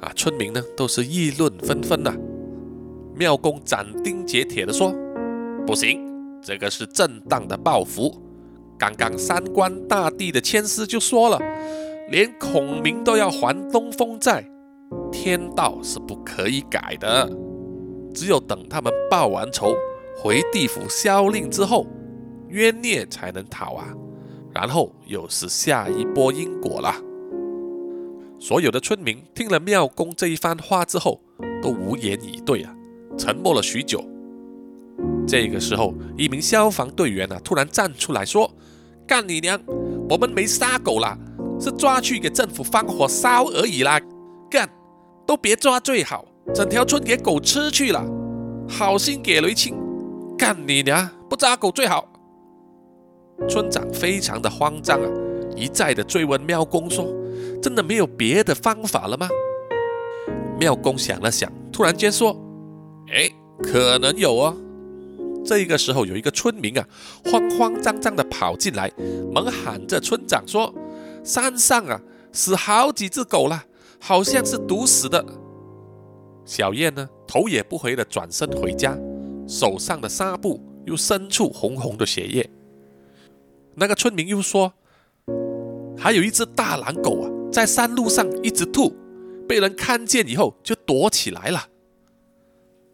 [0.01, 2.15] 啊，村民呢都是议论纷纷呐。
[3.15, 4.95] 庙公斩钉截铁地说
[5.67, 6.01] ：“不行，
[6.41, 8.23] 这个是正当的报复。
[8.79, 11.39] 刚刚三官大帝的签师就说了，
[12.11, 14.45] 连孔明都要还东风债，
[15.13, 17.31] 天道是不可以改的。
[18.15, 19.75] 只有等他们报完仇，
[20.17, 21.87] 回地府消令之后，
[22.49, 23.95] 冤孽才能逃啊。
[24.55, 26.95] 然后又是下一波因果了。”
[28.41, 31.21] 所有的村民听了庙公这一番话之后，
[31.63, 32.75] 都无言以对啊，
[33.19, 34.03] 沉默了许久。
[35.27, 38.51] 这个时候，一名消防队员啊，突然站出来说
[39.07, 39.61] ：“干你娘！
[40.09, 41.19] 我们没杀狗啦，
[41.61, 44.01] 是抓去给政府放火烧而已啦！
[44.51, 44.69] 干，
[45.27, 48.05] 都别抓最好，整条村给狗吃去了，
[48.69, 49.75] 好心给雷亲！
[50.37, 51.09] 干你娘！
[51.29, 52.09] 不抓狗最好。”
[53.49, 55.09] 村长非常的慌张啊，
[55.57, 57.07] 一再的追问庙公说。
[57.61, 59.29] 真的没有别的方法了吗？
[60.61, 62.37] 庙公想了想，突然间说
[63.13, 63.29] ：“哎，
[63.63, 64.57] 可能有哦。”
[65.45, 66.87] 这个时候，有一个村民啊，
[67.25, 68.91] 慌慌张张的跑进来，
[69.33, 70.73] 猛喊着：“村长说，
[71.29, 72.01] 山上啊
[72.33, 73.65] 死好几只狗了，
[74.01, 75.23] 好像是毒死的。”
[76.47, 78.99] 小燕呢，头也不回的转身回家，
[79.47, 82.49] 手上的纱布又渗出红红的血液。
[83.75, 84.73] 那个村民又说
[85.99, 88.95] ：“还有一只大狼狗啊。”在山路上一直吐，
[89.47, 91.67] 被人看见以后就躲起来了。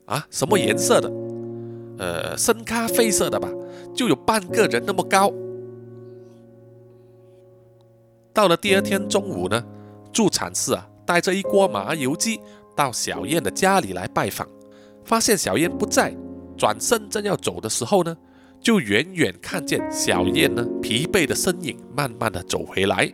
[0.06, 1.08] 啊，什么颜色的？
[1.98, 3.48] 呃，深咖啡色的吧。
[3.94, 5.32] 就有半个人那么高。
[8.34, 9.64] 到了第二天中午呢，
[10.12, 12.40] 助产士啊带着一锅麻油鸡
[12.74, 14.48] 到小燕的家里来拜访，
[15.04, 16.12] 发现小燕不在，
[16.58, 18.16] 转身正要走的时候呢，
[18.60, 23.08] 就远远看见小燕呢疲惫的身影慢慢的走回来。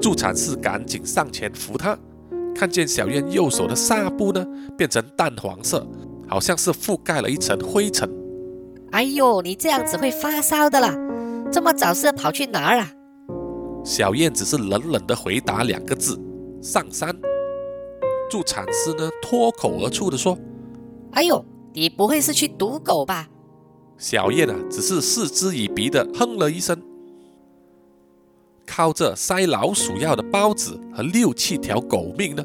[0.00, 1.96] 助产士赶紧上前扶她，
[2.54, 4.44] 看见小燕右手的纱布呢
[4.78, 5.86] 变成淡黄色，
[6.26, 8.10] 好像是覆盖了一层灰尘。
[8.92, 10.96] 哎呦，你这样子会发烧的啦！
[11.52, 12.90] 这么早是跑去哪儿啊？
[13.84, 16.18] 小燕只是冷冷的回答两个字
[16.62, 17.14] ：“上山。”
[18.30, 20.36] 助产师呢脱口而出的说
[21.12, 21.44] ：“哎呦，
[21.74, 23.28] 你不会是去赌狗吧？”
[23.98, 26.80] 小燕啊，只是嗤之以鼻的哼了一声。
[28.66, 32.44] 靠着塞老鼠药的包子和六七条狗命呢，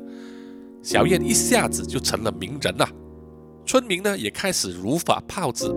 [0.83, 2.87] 小燕一下子就成了名人了。
[3.65, 5.73] 村民呢也开始如法炮制，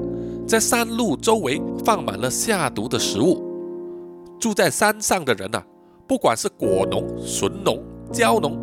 [0.47, 3.52] 在山路周围放满了下毒的食物。
[4.43, 5.63] 住在山上的人呐，
[6.05, 8.59] 不管是果农、笋农、蕉农，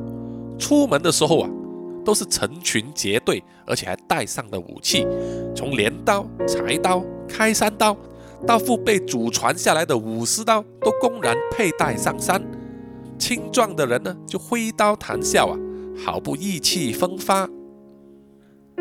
[0.59, 1.49] 出门的时候啊，
[2.03, 5.07] 都是成群结队，而且还带上了武器，
[5.55, 7.95] 从镰刀、柴刀、开山刀，
[8.45, 12.43] 到父辈祖传下来的武士刀，都公然佩戴上山。
[13.17, 15.57] 青壮的人呢，就挥刀谈笑啊，
[16.05, 17.49] 好不意气风发。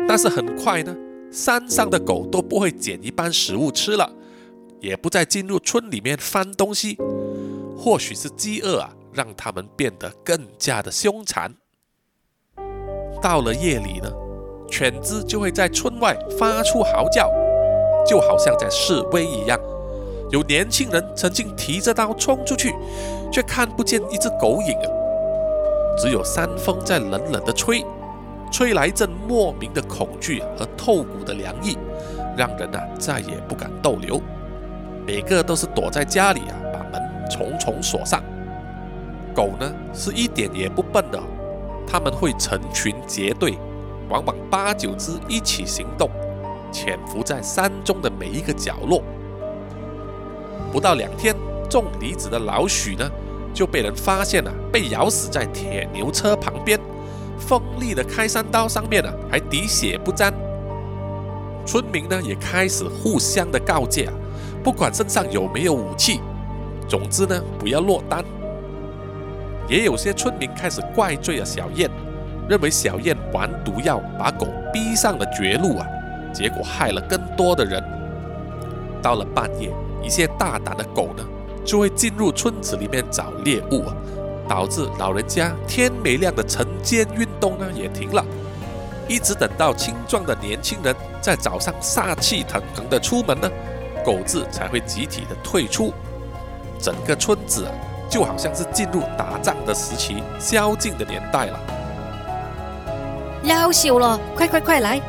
[0.05, 0.93] 但是很快呢，
[1.31, 4.11] 山上的狗都不会捡一般食物吃了。
[4.79, 6.97] 也不再进入村里面翻东西，
[7.77, 11.53] 或许是饥饿啊，让他们变得更加的凶残。
[13.21, 14.09] 到了夜里呢，
[14.69, 17.29] 犬只就会在村外发出嚎叫，
[18.07, 19.59] 就好像在示威一样。
[20.31, 22.73] 有年轻人曾经提着刀冲出去，
[23.31, 24.87] 却看不见一只狗影啊，
[25.97, 27.83] 只有山风在冷冷的吹，
[28.51, 31.77] 吹来一阵莫名的恐惧和透骨的凉意，
[32.37, 34.21] 让人啊再也不敢逗留。
[35.09, 38.21] 每个都是躲在家里啊，把门重重锁上。
[39.33, 41.19] 狗呢是一点也不笨的，
[41.87, 43.57] 他们会成群结队，
[44.07, 46.11] 往往八九只一起行动，
[46.71, 49.01] 潜伏在山中的每一个角落。
[50.71, 51.35] 不到两天，
[51.67, 53.09] 种梨子的老许呢
[53.51, 56.79] 就被人发现了，被咬死在铁牛车旁边，
[57.39, 60.31] 锋利的开山刀上面呢还滴血不沾。
[61.65, 64.13] 村民呢也开始互相的告诫啊。
[64.63, 66.19] 不管身上有没有武器，
[66.87, 68.23] 总之呢，不要落单。
[69.67, 71.89] 也有些村民开始怪罪了小燕，
[72.49, 75.85] 认为小燕玩毒药把狗逼上了绝路啊，
[76.33, 77.83] 结果害了更多的人。
[79.01, 79.71] 到了半夜，
[80.03, 81.23] 一些大胆的狗呢，
[81.63, 83.95] 就会进入村子里面找猎物啊，
[84.47, 88.25] 导致老人家天没亮的晨间运动呢也停了，
[89.07, 93.49] 一直等到青壮的年轻人在早上煞气腾腾的出门呢。
[94.09, 95.93] 狗子才会集体的退出，
[96.79, 97.71] 整个村子啊，
[98.09, 101.59] 就好像是进入打仗的时期、宵禁的年代了。
[103.43, 104.99] 要修了，快快快来！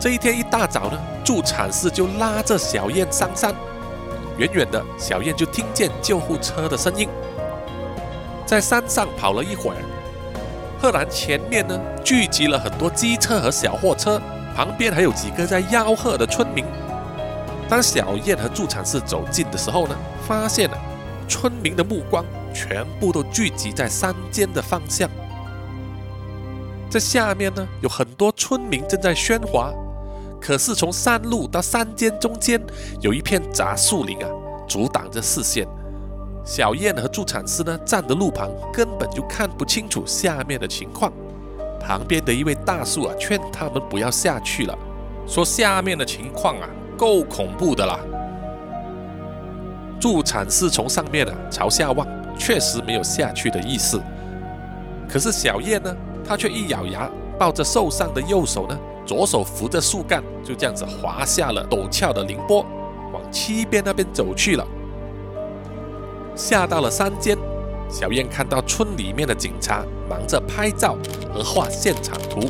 [0.00, 3.54] 这一天一大早呢，助产士就拉着小燕上山。
[4.36, 7.08] 远远的小燕就听见救护车的声音，
[8.44, 9.76] 在山上跑了一会儿，
[10.82, 14.20] 赫然前面呢聚集了很多机车和小货车，
[14.56, 16.64] 旁边还有几个在吆喝的村民。
[17.70, 20.76] 当小燕和助产士走近的时候呢，发现了
[21.28, 25.08] 村民的目光全部都聚集在山间的方向。
[26.90, 29.72] 在下面呢，有很多村民正在喧哗，
[30.40, 32.60] 可是从山路到山间中间
[33.00, 34.28] 有一片杂树林啊，
[34.68, 35.64] 阻挡着视线。
[36.44, 41.12] 小燕和助产士呢，站的路旁根本就看不清楚下面的情况。
[41.80, 44.76] 旁边的一位大叔啊，劝他们不要下去了，
[45.24, 46.68] 说下面的情况啊。
[47.00, 47.98] 够恐怖的啦！
[49.98, 52.06] 助产士从上面啊朝下望，
[52.38, 53.98] 确实没有下去的意思。
[55.08, 62.66] 可是小燕呢，她却一咬牙，抱着受伤的右手呢，左手扶着树干，就这样子滑下了陡峭的凌波，
[63.14, 64.66] 往西边那边走去了。
[66.36, 67.34] 下到了山间，
[67.88, 70.98] 小燕看到村里面的警察忙着拍照
[71.32, 72.46] 和画现场图。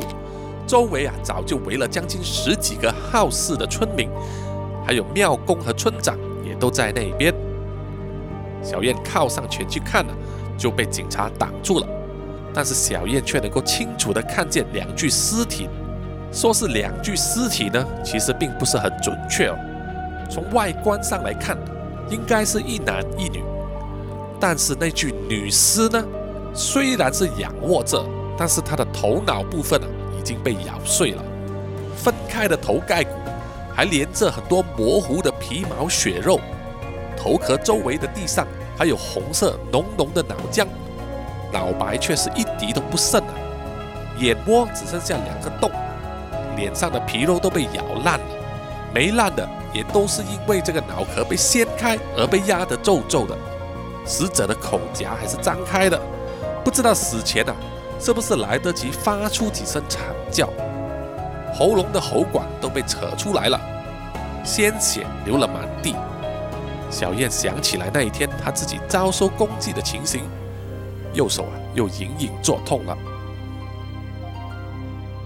[0.67, 4.09] 周围啊，早就围了将近十几个好事的村民，
[4.85, 7.33] 还有庙公和村长也都在那边。
[8.63, 10.13] 小燕靠上前去看了，
[10.57, 11.87] 就被警察挡住了。
[12.53, 15.67] 但是小燕却能够清楚地看见两具尸体，
[16.31, 19.57] 说是两具尸体呢，其实并不是很准确哦。
[20.29, 21.57] 从外观上来看，
[22.09, 23.43] 应该是一男一女。
[24.39, 26.03] 但是那具女尸呢，
[26.53, 28.05] 虽然是仰卧着，
[28.37, 29.87] 但是她的头脑部分啊。
[30.21, 31.23] 已经被咬碎了，
[32.03, 33.11] 分开的头盖骨
[33.75, 36.39] 还连着很多模糊的皮毛血肉，
[37.15, 38.47] 头壳周围的地上
[38.77, 40.65] 还有红色浓浓的脑浆，
[41.51, 43.33] 脑白却是一滴都不剩啊！
[44.17, 45.71] 眼窝只剩下两个洞，
[46.55, 48.25] 脸上的皮肉都被咬烂了，
[48.93, 53.37] 没烂的也都是因为这个脑壳被掀开而被压得皱皱的。
[54.05, 55.99] 死者的口夹还是张开的，
[56.63, 57.55] 不知道死前啊
[57.99, 60.49] 是不是来得及发出几声惨叫。
[61.53, 63.59] 喉咙的喉管都被扯出来了，
[64.43, 65.95] 鲜血流了满地。
[66.89, 70.21] 小燕想起来那一天她自己遭受攻击的情形，
[71.13, 72.97] 右手啊又隐隐作痛了。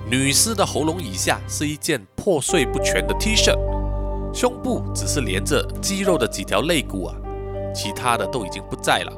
[0.07, 3.51] 女尸的喉咙以下是一件破碎不全的 T 恤，
[4.31, 7.15] 胸部只是连着肌肉的几条肋骨啊，
[7.73, 9.11] 其他的都已经不在了。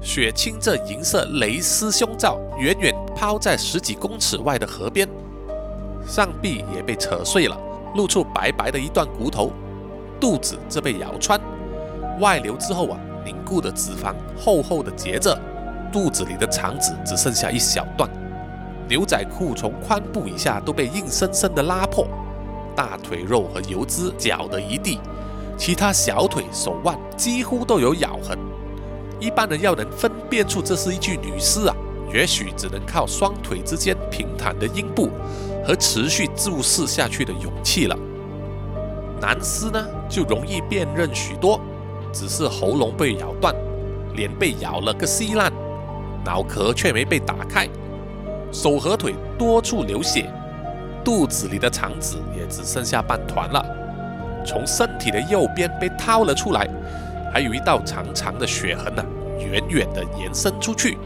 [0.00, 5.08] 血青这银色蕾丝胸罩，远远抛在十几公尺外的河边。
[6.08, 7.56] 上臂也被扯碎了，
[7.94, 9.52] 露出白白的一段骨头，
[10.18, 11.38] 肚子则被咬穿，
[12.18, 15.38] 外流之后啊，凝固的脂肪厚厚的结着，
[15.92, 18.08] 肚子里的肠子只剩下一小段，
[18.88, 22.06] 牛仔裤从髋部以下都被硬生生的拉破，
[22.74, 24.98] 大腿肉和油脂搅得一地，
[25.58, 28.38] 其他小腿、手腕几乎都有咬痕，
[29.20, 31.76] 一般人要能分辨出这是一具女尸啊，
[32.14, 35.10] 也许只能靠双腿之间平坦的阴部。
[35.64, 37.96] 和持续注视下去的勇气了。
[39.20, 41.60] 男尸呢，就容易辨认许多，
[42.12, 43.54] 只是喉咙被咬断，
[44.14, 45.52] 脸被咬了个稀烂，
[46.24, 47.68] 脑壳却没被打开，
[48.52, 50.30] 手和腿多处流血，
[51.04, 53.64] 肚子里的肠子也只剩下半团了，
[54.46, 56.68] 从身体的右边被掏了出来，
[57.32, 59.04] 还有一道长长的血痕呢，
[59.40, 60.96] 远远的延伸出去，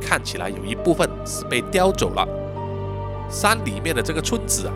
[0.00, 2.26] 看起来有一部分是被叼走了。
[3.30, 4.74] 山里面的这个村子啊，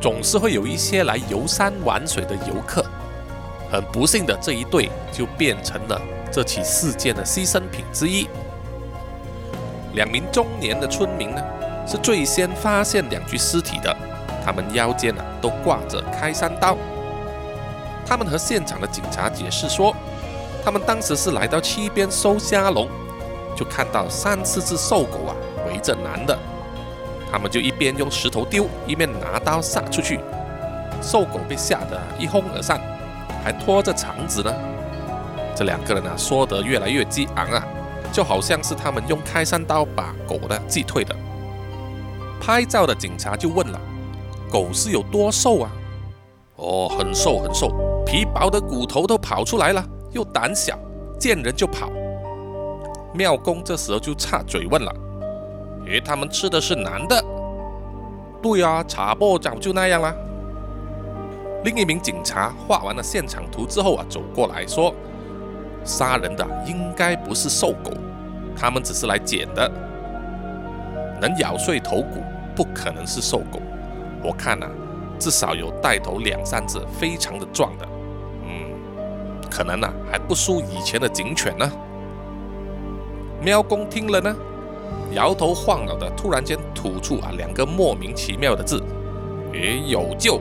[0.00, 2.84] 总是会有一些来游山玩水的游客。
[3.70, 6.00] 很不幸的，这一对就变成了
[6.30, 8.28] 这起事件的牺牲品之一。
[9.94, 11.42] 两名中年的村民呢，
[11.86, 13.94] 是最先发现两具尸体的。
[14.44, 16.76] 他们腰间啊都挂着开山刀。
[18.06, 19.96] 他们和现场的警察解释说，
[20.62, 22.88] 他们当时是来到溪边收虾笼，
[23.56, 25.34] 就看到三四只瘦狗啊
[25.66, 26.38] 围着男的。
[27.34, 30.20] 他们就一边用石头丢，一边拿刀杀出去。
[31.02, 32.80] 瘦狗被吓得一哄而散，
[33.42, 34.54] 还拖着肠子呢。
[35.52, 37.66] 这两个人啊，说得越来越激昂啊，
[38.12, 41.12] 就好像是他们用开山刀把狗呢击退的。
[42.40, 43.80] 拍照的警察就问了
[44.48, 45.72] ：“狗是有多瘦啊
[46.54, 47.68] ？”“哦，很瘦很瘦，
[48.06, 50.78] 皮薄的骨头都跑出来了，又胆小，
[51.18, 51.90] 见人就跑。”
[53.12, 54.94] 庙公这时候就插嘴问了。
[55.86, 57.22] 诶，他们吃的是男的。
[58.42, 60.14] 对啊，查波早就那样了。
[61.64, 64.94] 另一名警察画完了现场图之后啊，走过来说
[65.82, 67.90] ：“杀人的应该不是瘦狗，
[68.54, 69.70] 他们只是来捡的。
[71.20, 72.22] 能咬碎头骨，
[72.54, 73.60] 不可能是瘦狗。
[74.22, 74.66] 我看呐，
[75.18, 77.88] 至少有带头两三只，非常的壮的。
[78.46, 78.70] 嗯，
[79.50, 81.70] 可能呐还不输以前的警犬呢。”
[83.40, 84.36] 喵公听了呢。
[85.14, 88.82] 摇头晃脑的，突然间吐出啊两个莫名其妙的字
[89.54, 90.40] ：“也有救。”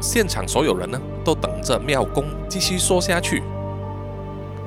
[0.00, 3.42] 现场所有人呢，都等着庙公继续说下去。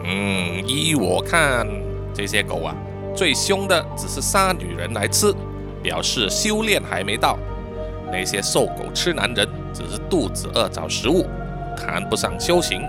[0.03, 1.67] 嗯，依我看，
[2.13, 2.75] 这些狗啊，
[3.15, 5.33] 最凶的只是杀女人来吃，
[5.83, 7.37] 表示修炼还没到；
[8.11, 11.27] 那些瘦狗吃男人，只是肚子饿找食物，
[11.77, 12.81] 谈不上修行。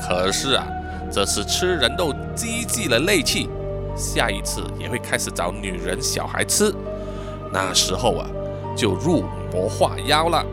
[0.00, 0.66] 可是啊，
[1.10, 3.48] 这是吃人肉积聚了戾气。
[3.96, 6.74] 下一次也会开始找女人、小孩吃，
[7.52, 8.26] 那时候啊，
[8.76, 10.44] 就入魔化妖了。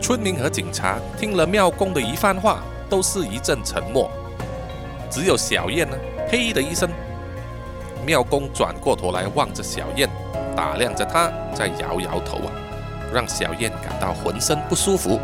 [0.00, 2.58] 村民和警察听了庙公的一番话，
[2.90, 4.10] 都是一阵沉默。
[5.10, 5.96] 只有小燕呢，
[6.30, 6.88] 嘿的一声。
[8.04, 10.08] 庙公转过头来望着小燕，
[10.54, 12.52] 打量着她，再摇摇头啊，
[13.12, 15.18] 让小燕感到浑身不舒服。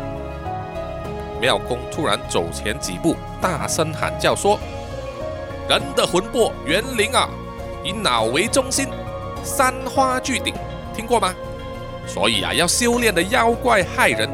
[1.39, 4.57] 庙公突然走前几步，大声喊叫说。
[5.69, 7.29] 人的魂魄元灵啊，
[7.83, 8.87] 以脑为中心，
[9.43, 10.53] 三花聚顶，
[10.93, 11.33] 听过吗？
[12.07, 14.29] 所以啊，要修炼的妖怪害人，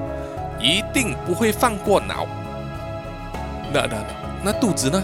[0.59, 2.25] 一定不会放过脑。
[3.71, 4.05] 那那
[4.45, 5.03] 那肚子呢？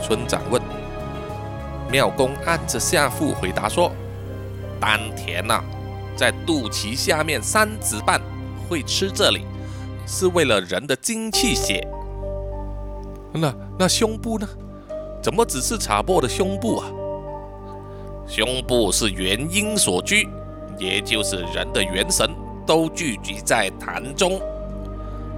[0.00, 0.62] 村长问。
[1.90, 3.92] 庙公按着下腹回答说
[4.80, 5.62] ：“丹田呐，
[6.16, 8.20] 在肚脐下面三指半，
[8.68, 9.46] 会吃这里，
[10.06, 11.86] 是为了人的精气血。
[13.32, 14.48] 那那胸部呢？”
[15.26, 16.86] 怎么只是查波的胸部啊？
[18.28, 20.28] 胸部是元婴所居，
[20.78, 22.30] 也就是人的元神
[22.64, 24.40] 都聚集在坛中。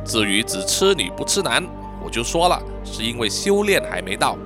[0.05, 1.65] 至于只吃女不吃男，
[2.05, 4.37] 我就说了，是因为修炼还没到。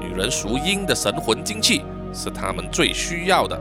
[0.00, 1.82] 女人属阴的神魂精气
[2.14, 3.60] 是他们最需要的。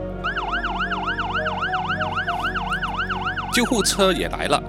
[3.51, 4.61] 救护车也来了，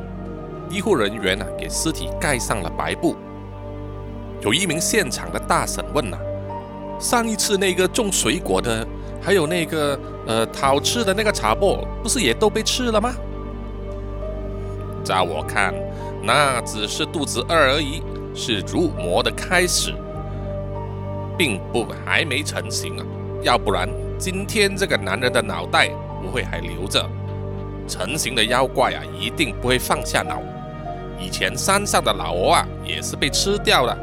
[0.70, 3.14] 医护人员呢给尸体盖上了白布。
[4.40, 6.16] 有一名现场的大婶问呐
[6.98, 8.86] ：“上一次那个种水果的，
[9.20, 13.14] 还有那个呃讨吃的那个茶钵，不是也都被吃了吗？”
[15.04, 15.72] 照我看，
[16.22, 18.02] 那只是肚子饿而已，
[18.34, 19.94] 是入魔的开始，
[21.38, 23.06] 并不还没成型啊。
[23.42, 23.88] 要不然，
[24.18, 25.90] 今天这个男人的脑袋
[26.20, 27.08] 不会还留着。
[27.86, 30.42] 成型的妖怪啊，一定不会放下脑。
[31.20, 33.96] 以前山上的老鹅啊，也是被吃掉了。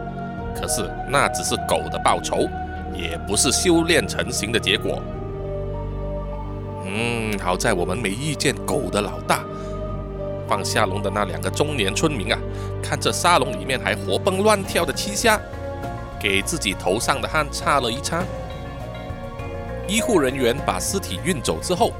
[0.55, 2.47] 可是那只是狗的报仇，
[2.95, 5.01] 也不是修炼成型的结果。
[6.85, 9.43] 嗯，好在我们没遇见狗的老大。
[10.47, 12.37] 放下笼的那两个中年村民啊，
[12.83, 15.39] 看着沙笼里面还活蹦乱跳的七虾，
[16.19, 18.23] 给自己头上的汗擦了一擦。
[19.87, 21.91] 医护人员把尸体运走之后。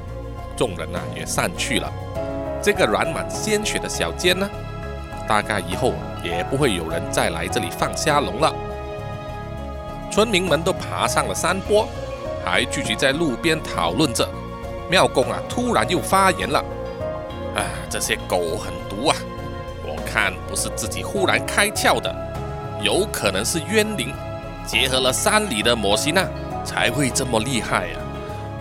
[0.56, 1.92] 众人呢也散去了。
[2.62, 4.48] 这个染满鲜血的小间呢，
[5.26, 5.92] 大概以后
[6.22, 8.54] 也不会有人再来这里放虾笼了。
[10.14, 11.88] 村民们都爬上了山坡，
[12.44, 14.24] 还聚集在路边讨论着。
[14.88, 16.60] 庙公啊，突然又发言了
[17.56, 19.16] ：“啊，这些狗很毒啊！
[19.84, 22.14] 我看不是自己忽然开窍的，
[22.80, 24.14] 有可能是冤灵
[24.64, 26.24] 结合了山里的魔西娜，
[26.64, 27.98] 才会这么厉害呀。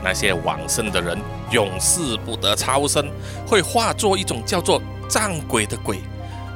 [0.03, 1.15] 那些往生的人。”
[1.51, 3.07] 永世不得超生，
[3.45, 5.99] 会化作一种叫做障鬼的鬼，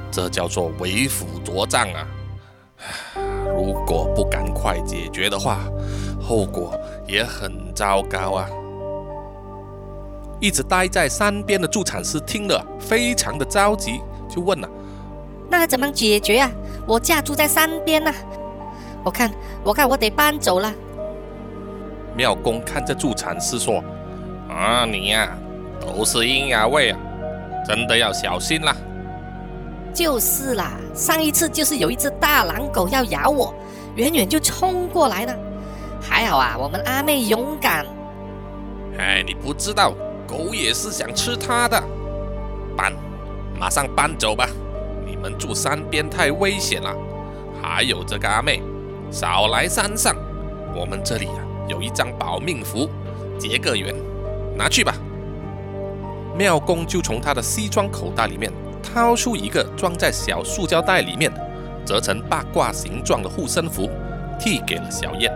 [0.09, 2.07] 这叫做为虎作伥啊！
[3.67, 5.65] 如果不赶快解决的话，
[6.21, 6.73] 后果
[7.05, 8.49] 也很糟糕啊！
[10.39, 13.99] 一直待在山边的助产师听了，非常的着急，
[14.29, 14.69] 就问了
[15.51, 16.49] ：“那怎么解决啊？
[16.87, 18.13] 我家住在山边呐，
[19.03, 19.29] 我看，
[19.65, 20.73] 我看我得搬走了。”
[22.15, 23.83] 庙公看着助产师说。
[24.49, 25.37] 啊，你呀，
[25.81, 26.97] 都是阴阳味啊，
[27.67, 28.73] 真的要小心啦。
[29.97, 33.51] 就是啦，上一次就是有一只大狼狗要咬我，
[33.95, 35.35] 远远就冲过来了，
[35.99, 37.83] 还好啊，我们阿妹勇敢。
[38.99, 39.91] 哎，你不知道，
[40.27, 41.83] 狗也是想吃它的。
[42.77, 42.93] 搬，
[43.59, 44.47] 马上搬走吧，
[45.03, 46.95] 你们住山边太危险了。
[47.59, 48.61] 还有这个阿妹，
[49.09, 50.15] 少来山上，
[50.75, 52.87] 我们这里啊有一张保命符，
[53.39, 53.95] 结个缘。
[54.55, 54.93] 拿去吧。
[56.37, 58.51] 庙公就从他的西装口袋里面
[58.93, 61.31] 掏出一个装在小塑胶袋里面、
[61.85, 63.89] 折成八卦形状的护身符，
[64.39, 65.31] 递给了小燕。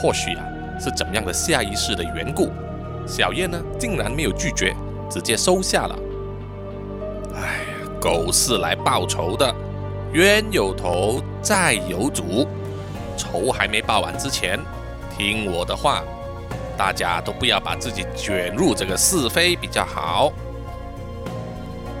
[0.00, 0.44] 或许啊，
[0.80, 2.50] 是怎样的下意识的缘故，
[3.06, 4.74] 小燕呢竟然没有拒绝，
[5.10, 5.98] 直接收下了。
[7.34, 9.54] 哎呀，狗是来报仇的，
[10.12, 12.46] 冤有头债有主，
[13.16, 14.58] 仇还没报完之前，
[15.16, 16.02] 听我的话。
[16.74, 20.32] 大家都不要把自己卷入这个是非比较好。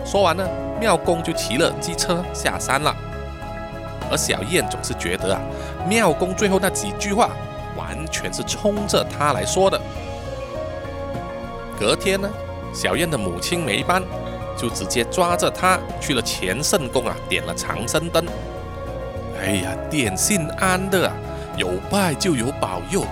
[0.04, 0.46] 说完呢，
[0.80, 2.94] 庙公就骑了机车下山了。
[4.10, 5.40] 而小燕总是觉得啊，
[5.88, 7.30] 庙公最后那几句话
[7.76, 9.80] 完全是冲着他来说的。
[11.78, 12.28] 隔天呢，
[12.74, 14.02] 小燕的母亲没班，
[14.56, 18.24] 就直接抓着他去了乾圣宫啊，点了长生灯。
[19.40, 21.14] 哎呀，点心安的啊，
[21.56, 23.04] 有拜就有保佑。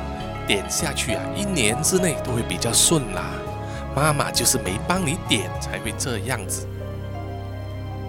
[0.47, 3.23] 点下去啊，一年之内都会比较顺啦。
[3.95, 6.67] 妈妈就是没帮你点，才会这样子。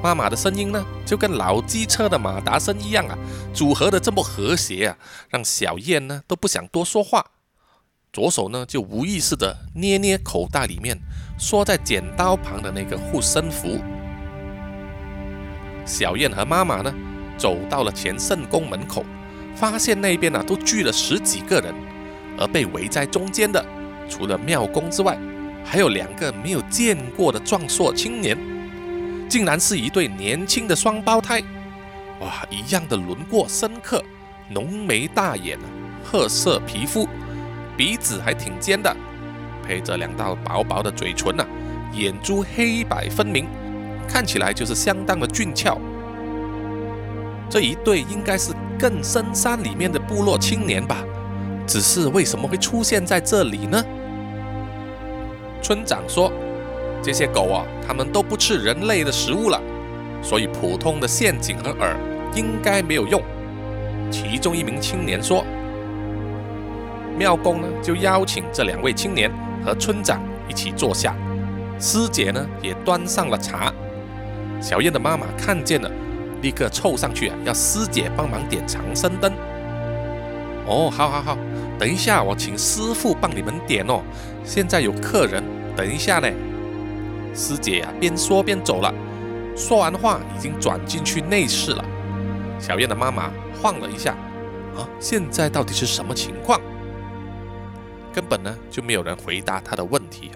[0.02, 3.18] 妈妈的声音呢，就跟老机车的马达声一样啊，
[3.54, 4.98] 组合的这么和谐啊，
[5.30, 7.26] 让小燕呢都不想多说话。
[8.12, 11.00] 左手呢就无意识的捏捏口袋里面
[11.38, 13.80] 缩在剪刀旁的那个护身符。
[15.86, 16.94] 小燕和妈妈呢
[17.38, 19.06] 走到了乾圣宫门口，
[19.56, 21.74] 发现那边呢都聚了十几个人。
[22.38, 23.64] 而被围在中间的，
[24.10, 25.16] 除了庙公之外，
[25.64, 28.36] 还有两个没有见过的壮硕青年，
[29.32, 31.42] 竟然是一对年轻的双胞胎。
[32.20, 34.04] 哇，一样的轮廓深刻，
[34.50, 35.58] 浓眉大眼，
[36.04, 37.08] 褐色皮肤，
[37.78, 38.94] 鼻子还挺尖的，
[39.66, 41.46] 配着两道薄薄的嘴唇呐，
[41.94, 43.48] 眼珠黑白分明，
[44.06, 45.80] 看起来就是相当的俊俏。
[47.50, 50.98] 这一对应该是更深山里面的部落青年吧。
[51.66, 53.82] 只是为什么会出现在这里呢？
[55.62, 56.30] 村长说
[57.02, 59.60] ：“这些狗啊，它们都不吃人类的食物了，
[60.22, 61.96] 所以普通的陷阱和饵
[62.36, 63.22] 应该没有用。”
[64.12, 65.46] 其中一名青年说
[67.18, 69.32] ：“庙公呢，就邀请这两位青年
[69.66, 71.16] 和村长一起坐下，
[71.80, 73.74] 师姐呢也端上了茶。
[74.60, 75.90] 小燕的妈妈看见了，
[76.42, 79.32] 立刻凑上去啊，要师姐帮忙点长生灯。
[80.68, 81.38] 哦，好好好，
[81.80, 84.02] 等一下我请师傅帮你们点哦。
[84.44, 85.42] 现在有客人，
[85.76, 86.28] 等一下呢。
[87.34, 88.94] 师姐啊，边说边走了。
[89.56, 91.84] 说完话，已经转进去内室了。
[92.60, 94.14] 小燕的妈妈晃了一下，
[94.76, 96.60] 啊，现在到底是什么情况？
[98.14, 100.32] 根本呢就没有人回答她的问题。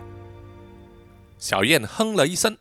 [1.37, 2.57] 小燕哼了一声，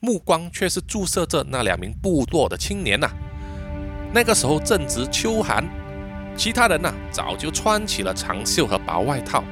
[0.00, 3.08] 目光却是注视着那两名部落的青年呐。
[4.12, 5.64] 那个时候正值秋寒，
[6.36, 9.44] 其他人呢早就穿起了长袖和薄外套，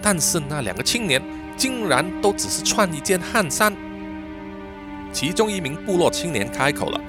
[0.00, 1.22] 但是那两个青年
[1.58, 3.76] 竟然都只是穿一件汗衫。
[5.12, 7.00] 其中一名部落青年开口了：“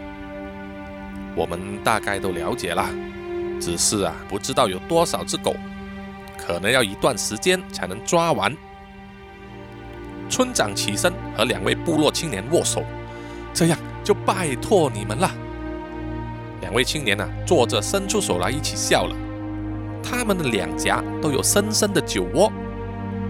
[1.38, 2.90] 我们大概都了解了，
[3.62, 5.56] 只是啊，不知道有多少只狗，
[6.38, 8.56] 可能要一段时间才能抓完。”
[10.30, 12.84] 村长起身和两位部落青年握手，
[13.54, 15.30] 这样就拜托你们了。
[16.62, 19.16] 两位青年呢，坐着伸出手来，一起笑了。
[20.02, 22.52] 他们的两颊都有深深的酒窝，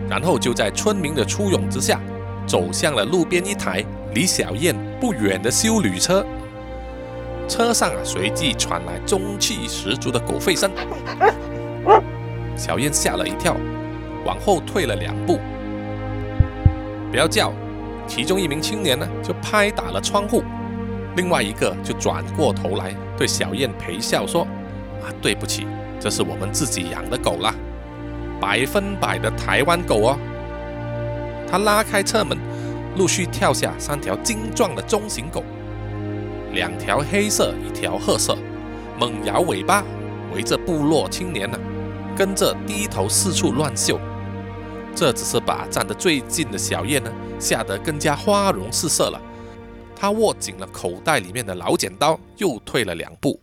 [0.10, 2.01] 然后就在村民的簇拥之下，
[2.47, 3.86] 走向了路边一台。
[4.16, 6.26] 离小燕不远的修旅车，
[7.47, 10.72] 车上啊随即传来中气十足的狗吠声。
[12.55, 13.55] 小燕吓了一跳，
[14.26, 15.38] 往后退了两步。
[17.12, 17.53] 不要叫！
[18.07, 20.43] 其中一名青年呢就拍打了窗户，
[21.16, 24.41] 另外一个就转过头来对小燕陪笑说
[25.05, 25.68] ：“啊，对不起，
[25.99, 27.53] 这是我们自己养的狗啦，
[28.39, 30.19] 百分百的台湾狗哦。”
[31.49, 32.37] 他拉开车门。
[32.97, 35.43] 陆续跳下三条精壮的中型狗，
[36.53, 38.35] 两条黑色，一条褐色，
[38.99, 39.83] 猛摇尾巴，
[40.33, 41.57] 围着部落青年呢，
[42.17, 43.97] 跟着低头四处乱嗅。
[44.95, 47.09] 这只是把站得最近的小叶呢
[47.39, 49.21] 吓得更加花容失色了。
[49.95, 53.39] 他握紧了口袋里面的老剪刀，又退了两步。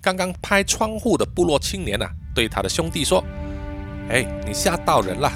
[0.00, 3.24] 刚刚拍窗户的部落青年啊，对他的兄弟说
[4.10, 5.30] ：“哎，你吓到人了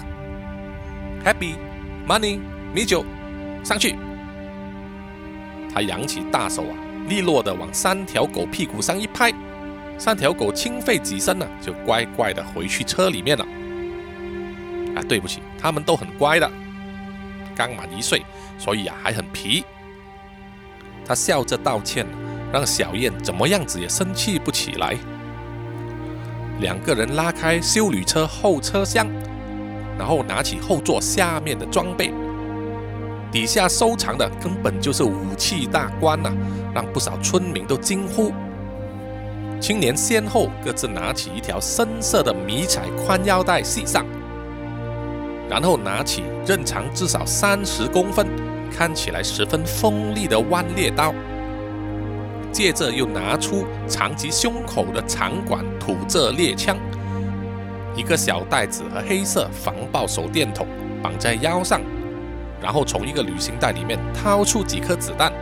[1.24, 1.55] ，Happy。”
[2.09, 2.40] Money，
[2.72, 3.05] 米酒，
[3.62, 3.94] 上去！
[5.70, 6.74] 他扬起大手啊，
[7.07, 9.30] 利落的往三条狗屁股上一拍，
[9.99, 13.44] 三条狗轻吠几声呢，就乖乖的回去车里面了。
[14.96, 16.51] 啊，对不起，他们都很乖的，
[17.55, 18.24] 刚满一岁，
[18.57, 19.62] 所以啊还很皮。
[21.05, 22.07] 他笑着道歉，
[22.51, 24.96] 让小燕怎么样子也生气不起来。
[26.61, 29.06] 两个人拉开修旅车后车厢。
[29.98, 32.12] 然后拿起后座下面的装备，
[33.32, 36.32] 底下收藏的根本就是武器大关呐，
[36.72, 38.32] 让不少村民都惊呼。
[39.61, 44.06] 青年先后各自拿起一条深色的迷彩宽腰带系上，
[45.50, 48.24] 然后拿起刃长至少三十公分、
[48.70, 51.12] 看起来十分锋利的弯猎刀，
[52.52, 56.76] 接着又拿出长及胸口的长管土制猎枪。
[57.97, 60.66] 一个小袋子和黑色防爆手电筒
[61.03, 61.80] 绑在腰上，
[62.61, 65.32] 然后从一个旅行袋里面掏出几颗子弹，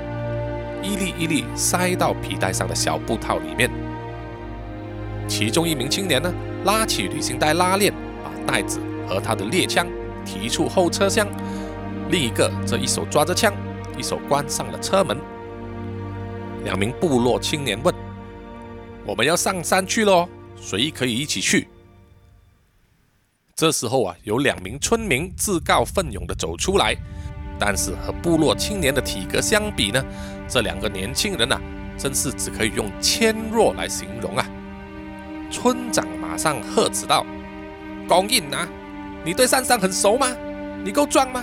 [0.84, 3.68] 一粒一粒塞到皮带上的小布套里面。
[5.26, 6.32] 其中一名青年呢，
[6.64, 7.92] 拉起旅行袋拉链，
[8.22, 8.78] 把袋子
[9.08, 9.84] 和他的猎枪
[10.24, 11.26] 提出后车厢；
[12.08, 13.52] 另一个则一手抓着枪，
[13.98, 15.18] 一手关上了车门。
[16.62, 17.92] 两名部落青年问
[19.04, 20.28] ：“我们要上山去喽，
[20.60, 21.68] 谁可以一起去？”
[23.54, 26.94] 这时候啊，有两名村民自告奋勇地走出来，
[27.58, 30.04] 但是和部落青年的体格相比呢，
[30.46, 31.58] 这两个年轻人呐，
[31.96, 34.46] 真是只可以用纤弱来形容啊！
[35.50, 37.24] 村长马上喝止道
[38.06, 38.68] ：“公印啊，
[39.24, 40.36] 你对山上很熟吗？
[40.84, 41.42] 你够壮吗？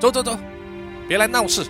[0.00, 0.36] 走走走，
[1.06, 1.64] 别来闹事！”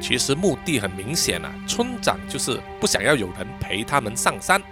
[0.00, 4.62] 其实目的很明显啊，村长就是不想要有人陪他们上山。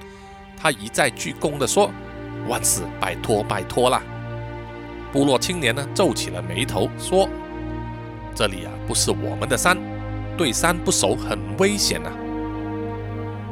[0.60, 1.90] 他一再鞠躬地说。
[2.48, 4.02] 万事拜托拜托啦！
[5.12, 7.28] 部落青年呢皱起了眉头，说
[8.34, 9.76] ：“这里啊不是我们的山，
[10.38, 12.10] 对山不熟很危险呐。”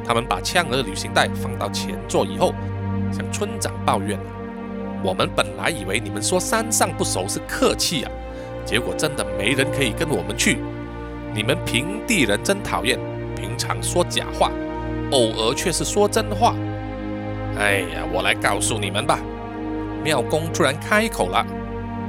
[0.03, 2.51] 他们把枪和旅行袋放到前座以后，
[3.11, 4.19] 向村长抱怨
[5.05, 8.11] ：“我们本来以为你们说山上不熟是客气啊，
[8.65, 10.57] 结果真的没人可以跟我们去。
[11.33, 12.99] 你们平地人真讨厌，
[13.35, 14.51] 平常说假话，
[15.11, 16.55] 偶尔却是说真话。”
[17.59, 19.19] 哎呀，我来告诉你们吧。
[20.01, 21.45] 庙公突然开口了：“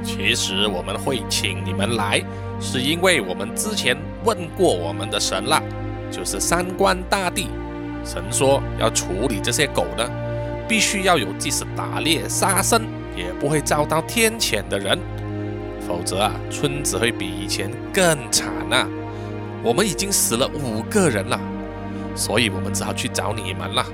[0.01, 2.23] 其实我们会请你们来，
[2.57, 5.61] 是因为我们之前问过我们的神了，
[6.09, 7.49] 就是三官大帝。
[8.05, 10.09] 神说要处理这些狗呢，
[10.69, 12.83] 必须要有即使打猎杀生
[13.15, 14.97] 也不会遭到天谴的人，
[15.85, 18.87] 否则啊，村子会比以前更惨啊！
[19.61, 21.37] 我们已经死了五个人了，
[22.15, 23.85] 所以我们只好去找你们了。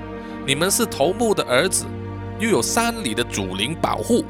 [0.48, 1.84] 你们是头目的儿子，
[2.40, 4.24] 又有山里的祖灵保护，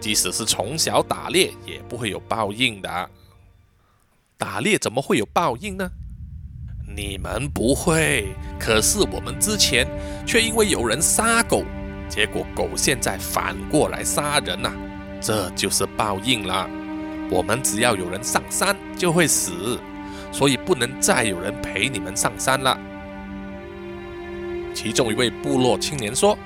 [0.00, 3.10] 即使是从小打猎，也不会有报应的。
[4.36, 5.88] 打猎怎么会有报应呢？
[6.96, 9.86] 你们不会，可是我们之前
[10.26, 11.62] 却因为有人杀狗，
[12.08, 14.72] 结果狗现在反过来杀人呐，
[15.20, 16.68] 这就是报应了。
[17.30, 19.78] 我们只要有人上山就会死，
[20.32, 22.76] 所以不能再有人陪你们上山了。
[24.74, 26.36] 其中一位部落青年说：“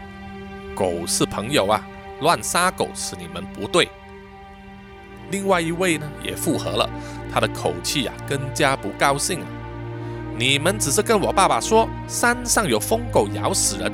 [0.77, 1.85] 狗是朋友啊，
[2.21, 3.89] 乱杀狗是你们不对。”
[5.33, 6.89] 另外一位呢也附和了，
[7.33, 9.47] 他的口气啊更加不高兴了。
[10.37, 13.93] 你们只是跟我爸爸说山上有疯狗咬死人，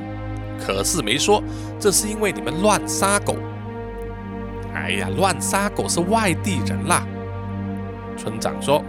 [0.63, 1.41] 可是没说
[1.79, 3.35] 这是因为你们乱杀狗。
[4.73, 7.05] 哎呀，乱杀狗是外地人啦。
[8.17, 8.83] 村长说：“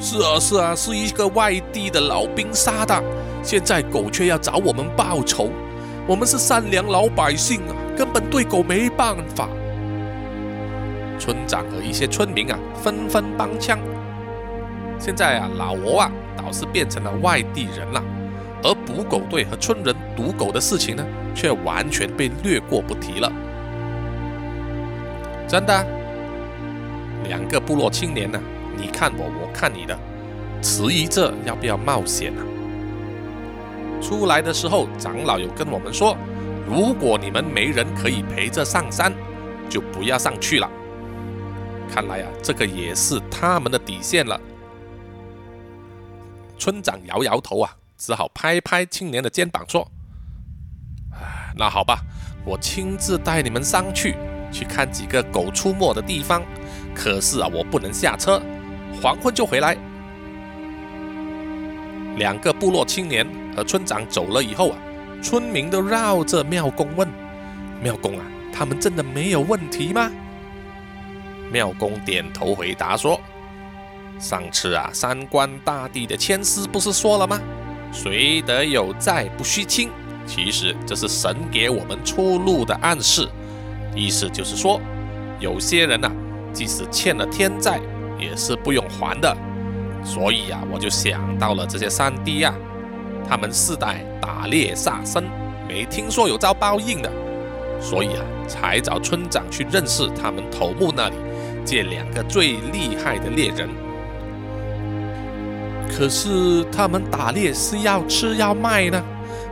[0.00, 3.02] 是啊，是啊，是一个外地的老兵杀的，
[3.42, 5.50] 现在狗却要找我们报仇。
[6.06, 9.48] 我们是善良老百姓啊，根本对狗没办法。”
[11.18, 13.78] 村长和一些村民啊纷纷帮腔。
[14.98, 18.02] 现在啊，老挝啊倒是变成了外地人了，
[18.62, 23.30] 而捕狗队和村人赌狗的事情呢，却完全被略过不提了。
[25.46, 25.86] 真的，
[27.28, 28.40] 两个部落青年呢，
[28.76, 29.96] 你看我，我看你的，
[30.62, 32.42] 迟疑着要不要冒险呢？
[34.00, 36.16] 出来的时候，长老有跟我们说，
[36.66, 39.12] 如果你们没人可以陪着上山，
[39.68, 40.68] 就不要上去了。
[41.92, 44.40] 看来啊，这个也是他们的底线了。
[46.58, 49.86] 村长摇摇头啊，只好拍拍青年的肩膀说
[51.56, 52.00] ：“那好吧，
[52.44, 54.14] 我亲自带你们上去，
[54.52, 56.42] 去看几个狗出没的地方。
[56.94, 58.40] 可是啊，我不能下车，
[59.02, 59.76] 黄昏就回来。”
[62.20, 64.76] 两个部落青年和村长走了以后啊，
[65.22, 67.08] 村民都绕着庙公问
[67.82, 70.10] ：“庙公啊，他们真的没有问题吗？”
[71.50, 73.18] 庙公点头回答说。
[74.18, 77.40] 上次啊，三官大帝的签诗不是说了吗？
[77.90, 79.88] 谁得有债不须清。
[80.26, 83.26] 其实这是神给我们出路的暗示，
[83.96, 84.78] 意思就是说，
[85.38, 86.12] 有些人呐，
[86.52, 87.80] 即使欠了天债，
[88.18, 89.34] 也是不用还的。
[90.02, 92.54] 所以啊，我就想到了这些山帝啊，
[93.28, 95.24] 他们世代打猎杀生，
[95.68, 97.10] 没听说有遭报应的，
[97.80, 101.16] 所以啊，才找村长去认识他们头目那里，
[101.64, 103.68] 借两个最厉害的猎人。
[105.88, 109.02] 可是他们打猎是要吃要卖呢，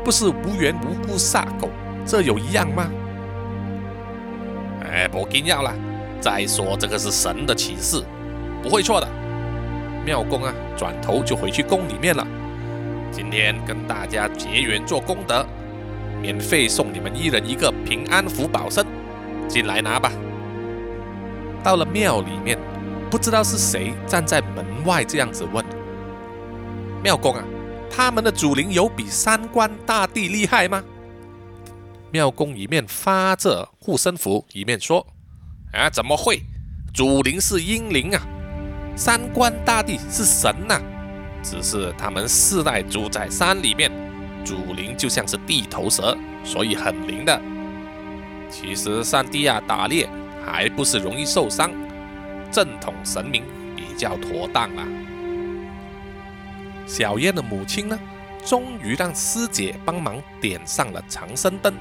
[0.05, 1.69] 不是无缘无故杀狗，
[2.07, 2.89] 这有一样吗？
[4.83, 5.75] 哎，不紧要了。
[6.21, 8.03] 再说这个是神的启示，
[8.63, 9.07] 不会错的。
[10.09, 12.27] 庙公啊，转头就回去宫里面了。
[13.13, 15.47] 今天跟大家结缘做功德，
[16.23, 18.87] 免费送你们一人一个平安符保身，
[19.47, 20.11] 进来拿吧。
[21.63, 22.59] 到了庙里面，
[23.11, 25.63] 不知道是谁站在门外这样子问。
[27.05, 27.45] 庙公啊，
[27.91, 30.83] 他们的祖灵有比三官大帝厉害吗？
[32.11, 35.07] 庙公一面发着护身符，一面说
[35.75, 36.41] ：“啊，怎么会？
[36.95, 38.27] 祖灵是阴灵啊，
[38.99, 40.81] 三官大帝是神呐。
[41.41, 43.89] 只是他们世代住在山里面，
[44.45, 47.41] 祖灵就像是地头蛇，所以很灵的。
[48.51, 50.09] 其实山地啊打猎
[50.45, 51.71] 还不是容易受伤，
[52.51, 53.45] 正统神明
[53.77, 54.85] 比较妥当啊。”
[56.85, 57.97] 小燕的母亲呢，
[58.45, 61.73] 终于让师姐帮忙点上了长生灯，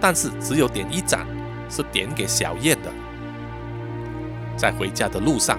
[0.00, 1.26] 但是只有点一盏，
[1.68, 2.92] 是点给小燕的。
[4.56, 5.58] 在回家的路上，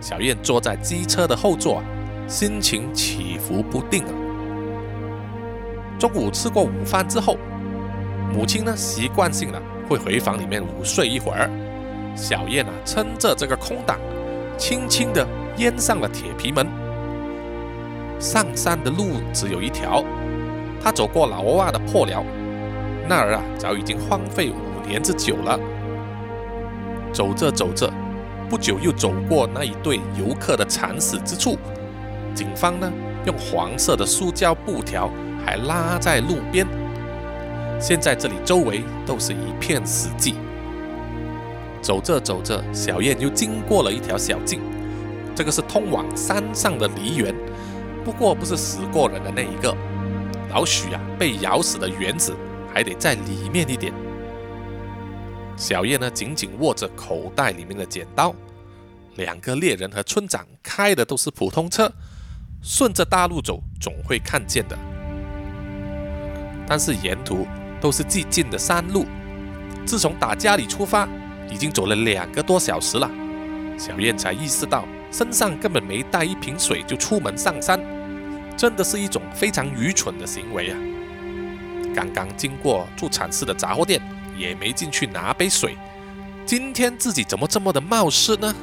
[0.00, 1.82] 小燕坐在机车的后座，
[2.26, 4.12] 心情起伏不定啊。
[5.98, 7.36] 中午吃过午饭之后，
[8.32, 11.50] 母亲呢习惯性的会回房里面午睡一会儿，
[12.14, 13.98] 小燕啊趁着这个空档，
[14.56, 15.26] 轻轻的
[15.56, 16.66] 关上了铁皮门。
[18.20, 20.04] 上山的路只有一条，
[20.82, 22.24] 他走过老挝的破寮，
[23.08, 25.58] 那儿啊早已经荒废五年之久了。
[27.12, 27.92] 走着走着，
[28.48, 31.58] 不久又走过那一对游客的惨死之处，
[32.34, 32.90] 警方呢
[33.26, 35.10] 用黄色的塑胶布条
[35.44, 36.66] 还拉在路边。
[37.80, 40.34] 现在这里周围都是一片死寂。
[41.80, 44.60] 走着走着，小燕又经过了一条小径，
[45.34, 47.34] 这个是通往山上的梨园。
[48.04, 49.76] 不过不是死过人的那一个，
[50.50, 52.34] 老许啊，被咬死的园子
[52.72, 53.92] 还得在里面一点。
[55.58, 58.34] 小叶呢紧紧握着口袋里面的剪刀。
[59.16, 61.92] 两个猎人和村长开的都是普通车，
[62.62, 64.78] 顺着大路走总会看见的。
[66.66, 67.44] 但是沿途
[67.80, 69.04] 都是寂静的山路。
[69.84, 71.08] 自从打家里出发，
[71.50, 73.10] 已经走了两个多小时了，
[73.76, 77.80] 小燕才意识到身上根本没带一瓶水就出门上山，
[78.56, 80.78] 真的是一种非常愚蠢的行为啊！
[81.94, 84.00] 刚刚经过助产士的杂货店，
[84.38, 85.76] 也没进去拿杯水，
[86.46, 88.54] 今天自己怎么这么的冒失呢？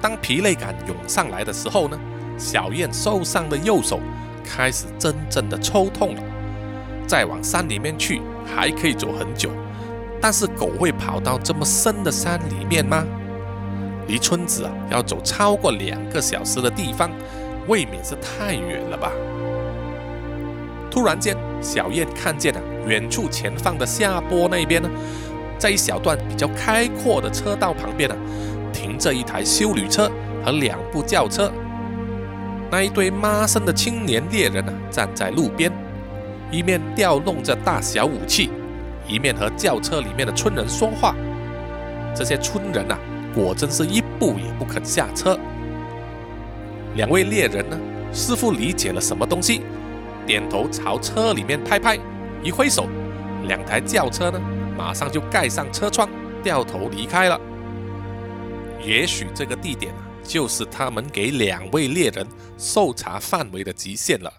[0.00, 1.98] 当疲累感涌上来的时候呢，
[2.38, 4.00] 小燕受伤的右手
[4.44, 6.22] 开始真正的抽痛了。
[7.06, 9.50] 再往山里面去，还可以走很久，
[10.20, 13.04] 但是狗会跑到这么深的山里面吗？
[14.08, 17.10] 离村子啊要走超过两个小时的地方，
[17.68, 19.12] 未免是太远了吧？
[20.92, 24.90] 突然间，小燕看见了远处前方的下坡那边呢，
[25.56, 28.14] 在一小段比较开阔的车道旁边呢，
[28.74, 30.12] 停着一台修旅车
[30.44, 31.50] 和两部轿车。
[32.70, 35.72] 那一对妈生的青年猎人呢，站在路边。
[36.50, 38.50] 一面调弄着大小武器，
[39.08, 41.16] 一面和轿车里面的村人说话。
[42.14, 42.98] 这些村人呐，
[43.34, 45.38] 果真是一步也不肯下车。
[46.96, 47.78] 两位猎人呢，
[48.12, 49.62] 似乎理解了什么东西，
[50.26, 51.98] 点头朝车里面拍拍，
[52.42, 52.86] 一挥手，
[53.46, 54.40] 两台轿车呢，
[54.76, 56.08] 马上就盖上车窗，
[56.42, 57.40] 掉头离开了。
[58.84, 64.32] 也许这个地点啊，就是他们给两位猎人搜查范围的极限了。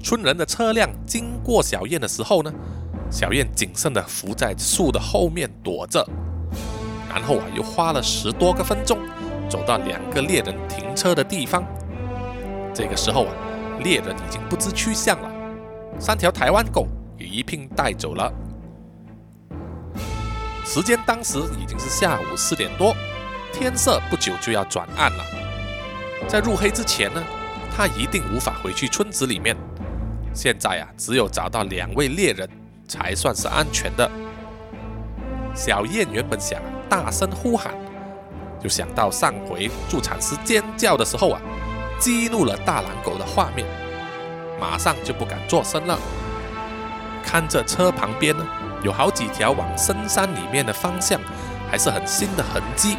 [0.00, 2.52] 村人的车辆经过小燕的时候呢，
[3.10, 6.08] 小燕谨慎地伏在树的后面躲着，
[7.08, 8.98] 然后啊，又花了十多个分钟，
[9.48, 11.64] 走到两个猎人停车的地方。
[12.72, 13.34] 这个时候啊，
[13.78, 15.30] 猎人已经不知去向了，
[15.98, 18.32] 三条台湾狗也一并带走了。
[20.64, 22.94] 时间当时已经是下午四点多，
[23.52, 25.24] 天色不久就要转暗了，
[26.28, 27.22] 在入黑之前呢，
[27.74, 29.56] 他一定无法回去村子里面。
[30.34, 32.48] 现在啊，只有找到两位猎人
[32.86, 34.08] 才算是安全的。
[35.54, 37.74] 小燕原本想大声呼喊，
[38.62, 41.40] 就想到上回助产师尖叫的时候啊，
[41.98, 43.66] 激怒了大狼狗的画面，
[44.60, 45.98] 马上就不敢作声了。
[47.24, 48.46] 看着车旁边呢，
[48.82, 51.20] 有好几条往深山里面的方向，
[51.70, 52.96] 还是很新的痕迹，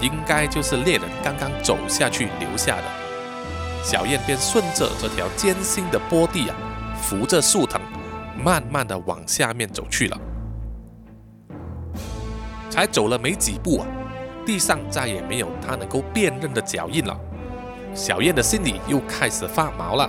[0.00, 2.84] 应该就是猎人刚刚走下去留下的。
[3.82, 6.56] 小燕便顺着这条艰辛的坡地啊，
[7.02, 7.80] 扶着树藤，
[8.42, 10.18] 慢慢的往下面走去了。
[12.70, 13.86] 才走了没几步啊，
[14.46, 17.18] 地上再也没有她能够辨认的脚印了。
[17.94, 20.08] 小燕的心里又开始发毛了，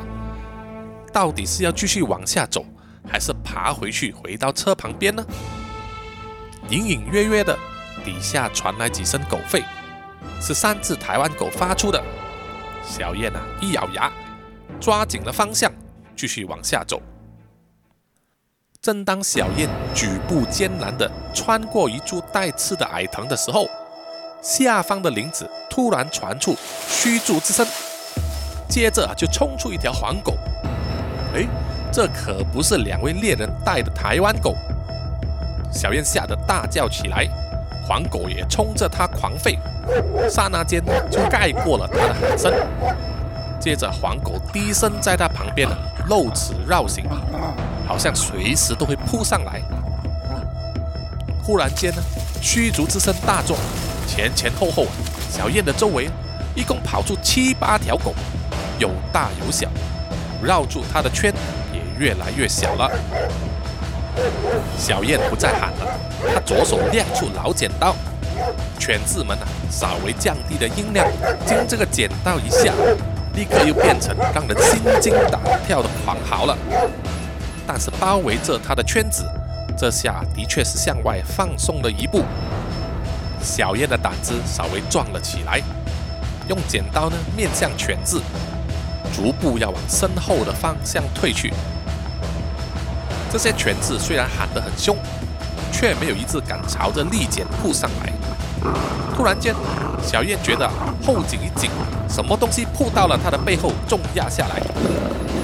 [1.11, 2.65] 到底是要继续往下走，
[3.07, 5.25] 还是爬回去回到车旁边呢？
[6.69, 7.57] 隐隐约约的，
[8.05, 9.63] 底下传来几声狗吠，
[10.39, 12.01] 是三只台湾狗发出的。
[12.85, 14.11] 小燕啊，一咬牙，
[14.79, 15.71] 抓紧了方向，
[16.15, 17.01] 继续往下走。
[18.81, 23.67] 正当小燕举步艰难地穿过一株带刺的矮藤的时候，
[24.41, 26.55] 下方的林子突然传出
[26.89, 27.65] 驱逐之声，
[28.67, 30.35] 接着就冲出一条黄狗。
[31.35, 31.45] 哎，
[31.91, 34.55] 这可不是两位猎人带的台湾狗！
[35.71, 37.27] 小燕吓得大叫起来。
[37.87, 39.57] 黄狗也冲着它狂吠，
[40.29, 42.53] 刹那间就盖过了他的喊声。
[43.59, 45.67] 接着，黄狗低声在它旁边
[46.07, 47.05] 露齿绕行，
[47.87, 49.61] 好像随时都会扑上来。
[51.43, 52.01] 忽然间呢，
[52.41, 53.57] 驱逐之声大作，
[54.11, 54.87] 前前后后，
[55.29, 56.09] 小燕的周围
[56.53, 58.13] 一共跑出七八条狗，
[58.77, 59.69] 有大有小，
[60.43, 61.33] 绕住它的圈
[61.71, 62.91] 也越来越小了。
[64.77, 65.97] 小燕不再喊了，
[66.33, 67.95] 她左手亮出老剪刀，
[68.77, 71.09] 犬子们啊，稍微降低的音量，
[71.45, 72.73] 经这个剪刀一下，
[73.33, 76.57] 立刻又变成让人心惊胆跳的狂嚎了。
[77.65, 79.23] 但是包围着它的圈子，
[79.77, 82.25] 这下的确是向外放松了一步。
[83.43, 85.61] 小燕的胆子稍微壮了起来，
[86.47, 88.21] 用剪刀呢面向犬子，
[89.15, 91.51] 逐步要往身后的方向退去。
[93.31, 94.95] 这些犬子虽然喊得很凶，
[95.71, 98.11] 却没有一只敢朝着利剪扑上来。
[99.15, 99.55] 突然间，
[100.03, 100.69] 小燕觉得
[101.05, 101.69] 后颈一紧，
[102.09, 104.61] 什么东西扑到了她的背后，重压下来，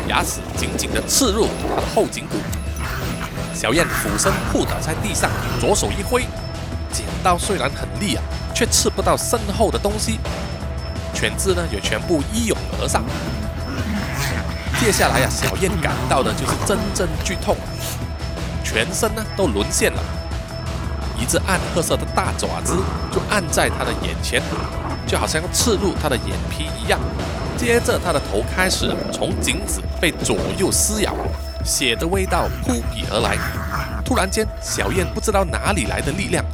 [0.08, 2.38] 牙齿紧紧地刺入她的后颈骨。
[3.54, 6.26] 小燕俯身扑倒在地上，左手一挥，
[6.98, 8.24] 剪刀虽然很利啊，
[8.56, 10.20] 却刺不到身后的东西。
[11.14, 13.04] 犬只呢，也全部一涌而上。
[14.80, 17.56] 接下来呀，小燕感到的就是阵阵剧痛。
[18.64, 20.02] 全身呢都沦陷了，
[21.20, 22.76] 一只暗褐色的大爪子
[23.12, 24.42] 就按在他的眼前，
[25.06, 27.00] 就好像要刺入他的眼皮一样。
[27.56, 31.16] 接着他的头开始从颈子被左右撕咬，
[31.64, 33.38] 血的味道扑鼻而来。
[34.04, 36.46] 突然间，小燕不知道哪里来的力量，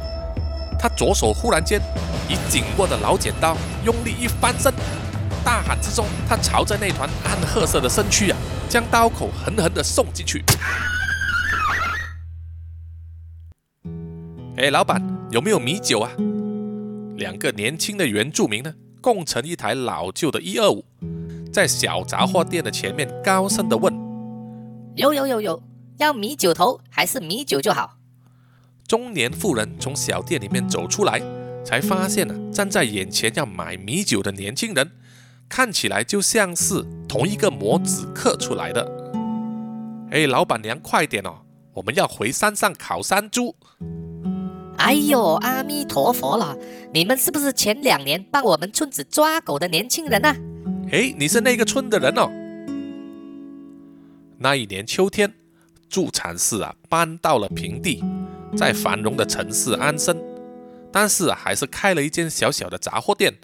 [0.78, 1.80] 他左手忽然间
[2.28, 4.72] 以紧握的老剪刀用力一翻身，
[5.44, 10.42] 大喊之中，他朝着那团暗褐色的身躯啊，将刀口狠狠地送进去。
[14.56, 16.10] 哎，老板，有没有米酒啊？
[17.16, 20.84] 两个年轻的原住民呢，共乘一台老旧的一二五，
[21.52, 23.92] 在小杂货店的前面高声的问
[24.96, 25.62] ：“有有有有，
[25.98, 27.96] 要米酒头还是米酒就好？”
[28.86, 31.20] 中年妇人从小店里面走出来，
[31.64, 34.90] 才发现呢，站在眼前要买米酒的年轻人，
[35.48, 38.86] 看起来就像是同一个模子刻出来的。
[40.10, 41.38] 哎，老板娘，快点哦，
[41.72, 43.56] 我们要回山上烤山猪。
[44.76, 46.56] 哎呦，阿弥陀佛了！
[46.92, 50.36] 你们是不是前两年帮我们村子抓狗的年轻人啊？
[50.92, 52.30] 哎，你是那个村的人哦。
[54.38, 55.32] 那一年秋天，
[55.88, 58.04] 助产士啊搬到了平地，
[58.56, 60.16] 在繁荣的城市安身，
[60.92, 63.34] 但是还是开了一间小小的杂货店，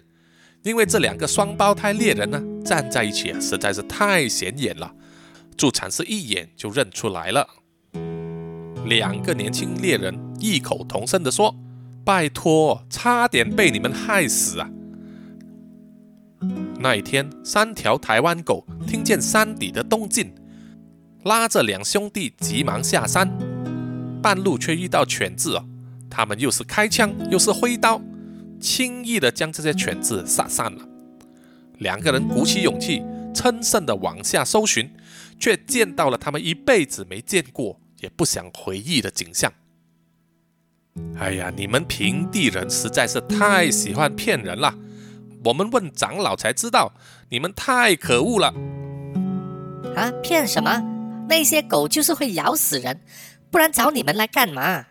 [0.63, 4.93] 因为这两个双胞胎猎人呢站在一起啊实在是太显眼了，
[5.57, 7.47] 助产士一眼就认出来了。
[8.85, 11.55] 两个年轻猎人异口同声地说
[12.03, 14.69] ：“拜托，差点被你们害死啊！”
[16.79, 20.33] 那一天，三条台湾狗听见山底的动静，
[21.23, 23.29] 拉着两兄弟急忙下山，
[24.21, 25.65] 半路却遇到犬子哦，
[26.09, 28.01] 他们又是开枪又是挥刀，
[28.59, 30.87] 轻易的将这些犬子杀散了。
[31.79, 33.01] 两个人鼓起勇气，
[33.33, 34.93] 乘胜的往下搜寻，
[35.39, 37.79] 却见到了他们一辈子没见过。
[38.01, 39.53] 也不想回忆的景象。
[41.19, 44.75] 哎呀，你们平地人实在是太喜欢骗人了。
[45.45, 46.93] 我们问长老才知道，
[47.29, 48.47] 你们太可恶了。
[49.95, 50.81] 啊，骗什么？
[51.29, 52.99] 那些狗就是会咬死人，
[53.51, 54.85] 不然找你们来干嘛？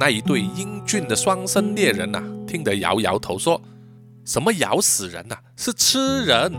[0.00, 3.60] 那一对英俊的双生猎人呐，听得摇摇头说
[4.24, 5.36] ：“什么咬死人呐？
[5.54, 6.52] 是吃人，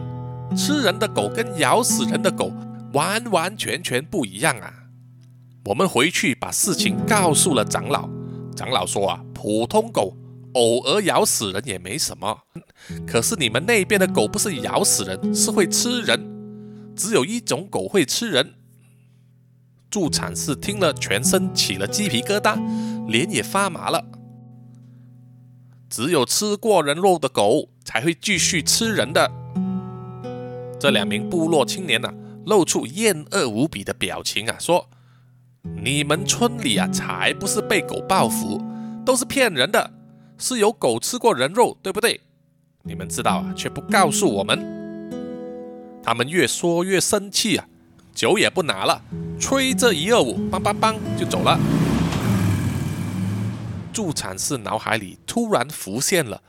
[0.56, 2.54] 吃人的狗跟咬死人的狗。”
[2.94, 4.74] 完完全全不一样啊！
[5.66, 8.10] 我们回去把事情告诉了长老。
[8.56, 10.18] 长老说啊，普通狗
[10.54, 12.36] 偶尔咬死人也没什么，
[13.06, 16.20] 可是你们那边的狗不是咬死人，是会吃人。
[16.96, 18.56] 只有一种狗会吃人。
[19.90, 22.58] 助产士听了，全身起了鸡皮疙瘩，
[23.08, 24.06] 脸也发麻了。
[25.90, 29.32] 只有吃过人肉的狗才会继续吃人的。
[30.80, 32.14] 这两名部落青年呢？
[32.46, 34.90] 露出厌恶无比的表情啊，说
[35.84, 38.60] ：“你们村里啊，才不是被狗报复，
[39.06, 39.92] 都是骗人的，
[40.38, 42.22] 是有狗吃过人肉，对不对？
[42.84, 44.58] 你们知道啊，却不告诉我们。”
[46.02, 47.68] 他们越说越生气啊，
[48.16, 49.04] 酒也不拿了，
[49.40, 51.58] 吹着一二五，梆梆梆就走了。
[53.92, 56.42] 助产士脑海里突然浮现了。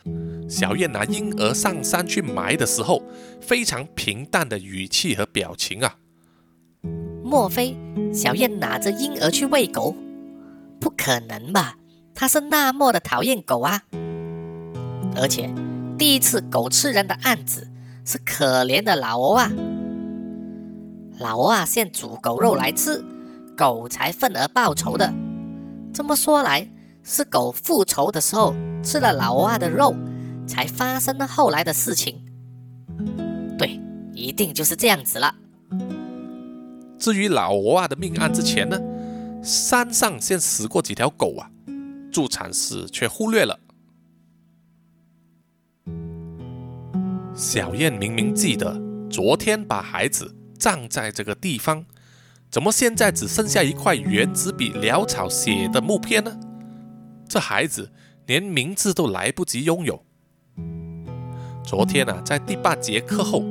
[0.48, 3.02] 小燕拿婴儿上山去埋的时候，
[3.40, 5.94] 非常平淡的语气和表情啊！
[7.24, 7.76] 莫非
[8.12, 9.94] 小燕拿着婴儿去喂狗？
[10.80, 11.76] 不可能吧？
[12.14, 13.82] 她是那么的讨厌狗啊！
[15.16, 15.48] 而且
[15.96, 17.68] 第一次狗吃人的案子
[18.04, 19.50] 是可怜的老欧啊，
[21.20, 23.04] 老欧啊先煮狗肉来吃，
[23.56, 25.12] 狗才愤而报仇的。
[25.94, 26.68] 这么说来，
[27.04, 29.94] 是狗复仇的时候吃了老欧的肉。
[30.46, 32.20] 才发生了后来的事情，
[33.56, 33.80] 对，
[34.12, 35.32] 一定就是这样子了。
[36.98, 38.76] 至于老罗啊的命案之前呢，
[39.44, 41.48] 山上先死过几条狗啊，
[42.10, 43.60] 助产士却忽略了。
[47.32, 48.76] 小燕明明记得
[49.08, 51.86] 昨天把孩子葬在这个地方，
[52.50, 56.38] 怎么现在只剩下一块原子笔潦草写的木片呢？
[57.26, 57.90] 这孩子
[58.26, 60.04] 连名字都来不及拥有。
[61.64, 63.42] 昨天啊，在第八节课后，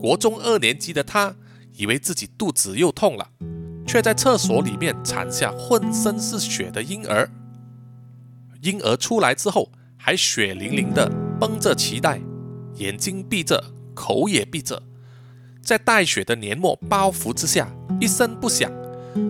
[0.00, 1.36] 国中二年级的他
[1.74, 3.28] 以为自己肚子又痛了，
[3.86, 7.28] 却在厕所里面产下浑身是血的婴儿。
[8.62, 11.10] 婴儿出来之后，还血淋淋的
[11.40, 12.20] 绷着脐带，
[12.76, 13.62] 眼睛闭着，
[13.94, 14.82] 口也闭着，
[15.62, 18.72] 在带血的黏膜包覆之下，一声不响，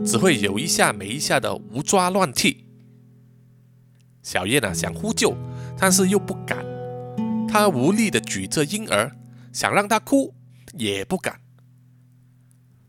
[0.05, 2.67] 只会有一下没一下的无抓乱踢。
[4.23, 5.37] 小燕啊，想呼救，
[5.79, 6.65] 但是又不敢。
[7.49, 9.17] 他无力地举着婴儿，
[9.53, 10.35] 想让他哭，
[10.75, 11.41] 也不敢。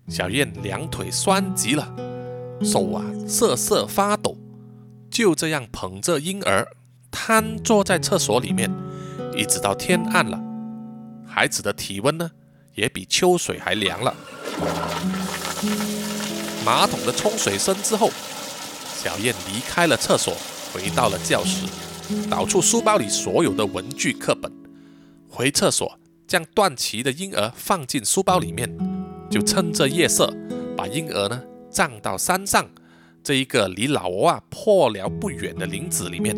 [0.07, 1.95] 小燕两腿酸极了，
[2.63, 4.37] 手啊瑟瑟发抖，
[5.09, 6.67] 就这样捧着婴儿
[7.09, 8.69] 瘫坐在厕所里面，
[9.35, 10.39] 一直到天暗了。
[11.25, 12.29] 孩子的体温呢，
[12.75, 14.15] 也比秋水还凉了。
[16.65, 18.11] 马桶的冲水声之后，
[18.95, 20.33] 小燕离开了厕所，
[20.71, 21.65] 回到了教室，
[22.29, 24.51] 导出书包里所有的文具课本，
[25.27, 28.69] 回厕所将断脐的婴儿放进书包里面，
[29.29, 30.31] 就趁着夜色
[30.77, 32.69] 把婴儿呢葬到山上
[33.23, 36.35] 这一个离老挝啊破寮不远的林子里面。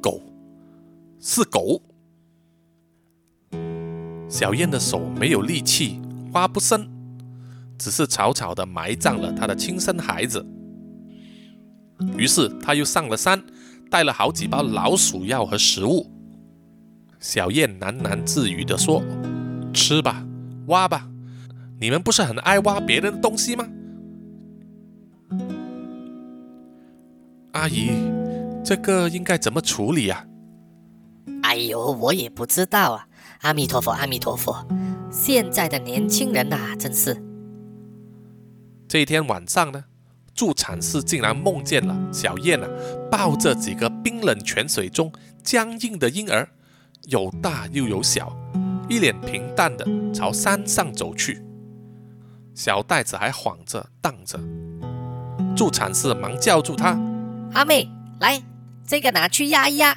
[0.00, 0.22] 狗，
[1.20, 1.82] 是狗。
[4.28, 6.00] 小燕的手没有力气，
[6.32, 6.86] 挖不深。
[7.78, 10.44] 只是草草地埋葬了他的亲生孩子。
[12.16, 13.42] 于是他又上了山，
[13.88, 16.10] 带了好几包老鼠药和食物。
[17.20, 19.02] 小燕喃喃自语地说
[19.72, 20.24] ：“吃吧，
[20.66, 21.08] 挖吧，
[21.80, 23.66] 你们不是很爱挖别人的东西吗？”
[27.52, 27.90] 阿姨，
[28.64, 30.24] 这个应该怎么处理啊？
[31.42, 33.07] 哎呦，我也不知道啊！
[33.42, 34.66] 阿弥陀佛，阿弥陀佛！
[35.10, 37.22] 现在的年轻人呐，真是……
[38.88, 39.84] 这一天晚上呢，
[40.34, 42.68] 助产士竟然梦见了小燕啊，
[43.10, 45.12] 抱着几个冰冷泉水中
[45.42, 46.48] 僵硬的婴儿，
[47.04, 48.36] 有大又有小，
[48.88, 51.40] 一脸平淡的朝山上走去，
[52.54, 54.38] 小袋子还晃着荡着。
[55.56, 56.98] 助产士忙叫住他
[57.54, 58.42] ：“阿妹，来，
[58.86, 59.96] 这个拿去压一压。”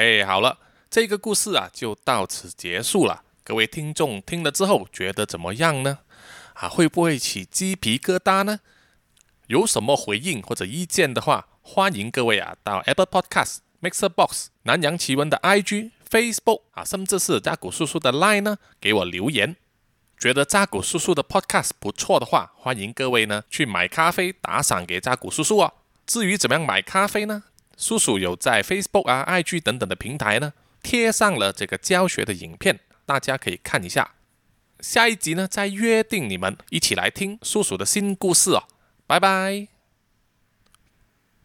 [0.00, 0.56] 哎，好了。
[0.88, 3.22] 这个故事啊，就到此结束了。
[3.44, 5.98] 各位听众听了之后觉得怎么样呢？
[6.54, 8.60] 啊，会不会起鸡皮疙瘩呢？
[9.48, 19.54] 有什么回应或者意见的话，欢迎各位啊到 Apple Podcast、Mixer Box、南洋奇闻的 IG、Facebook 啊，甚至是扎古叔叔的 Line 呢，给我留言。
[20.18, 25.74] 觉得扎古叔叔的 Podcast 不错的话，欢迎各位呢去买咖啡打赏给扎古叔叔哦。
[26.06, 27.44] 至于怎么样买咖啡呢？
[27.80, 30.52] 叔叔有在 Facebook 啊、IG 等等的平台呢。
[30.82, 34.12] 贴上了这个教学的影片，大家可以看一下。
[34.80, 38.64] 下一集呢，再约定你们一起来听叔叔的新故事哦。
[39.06, 39.79] 拜拜。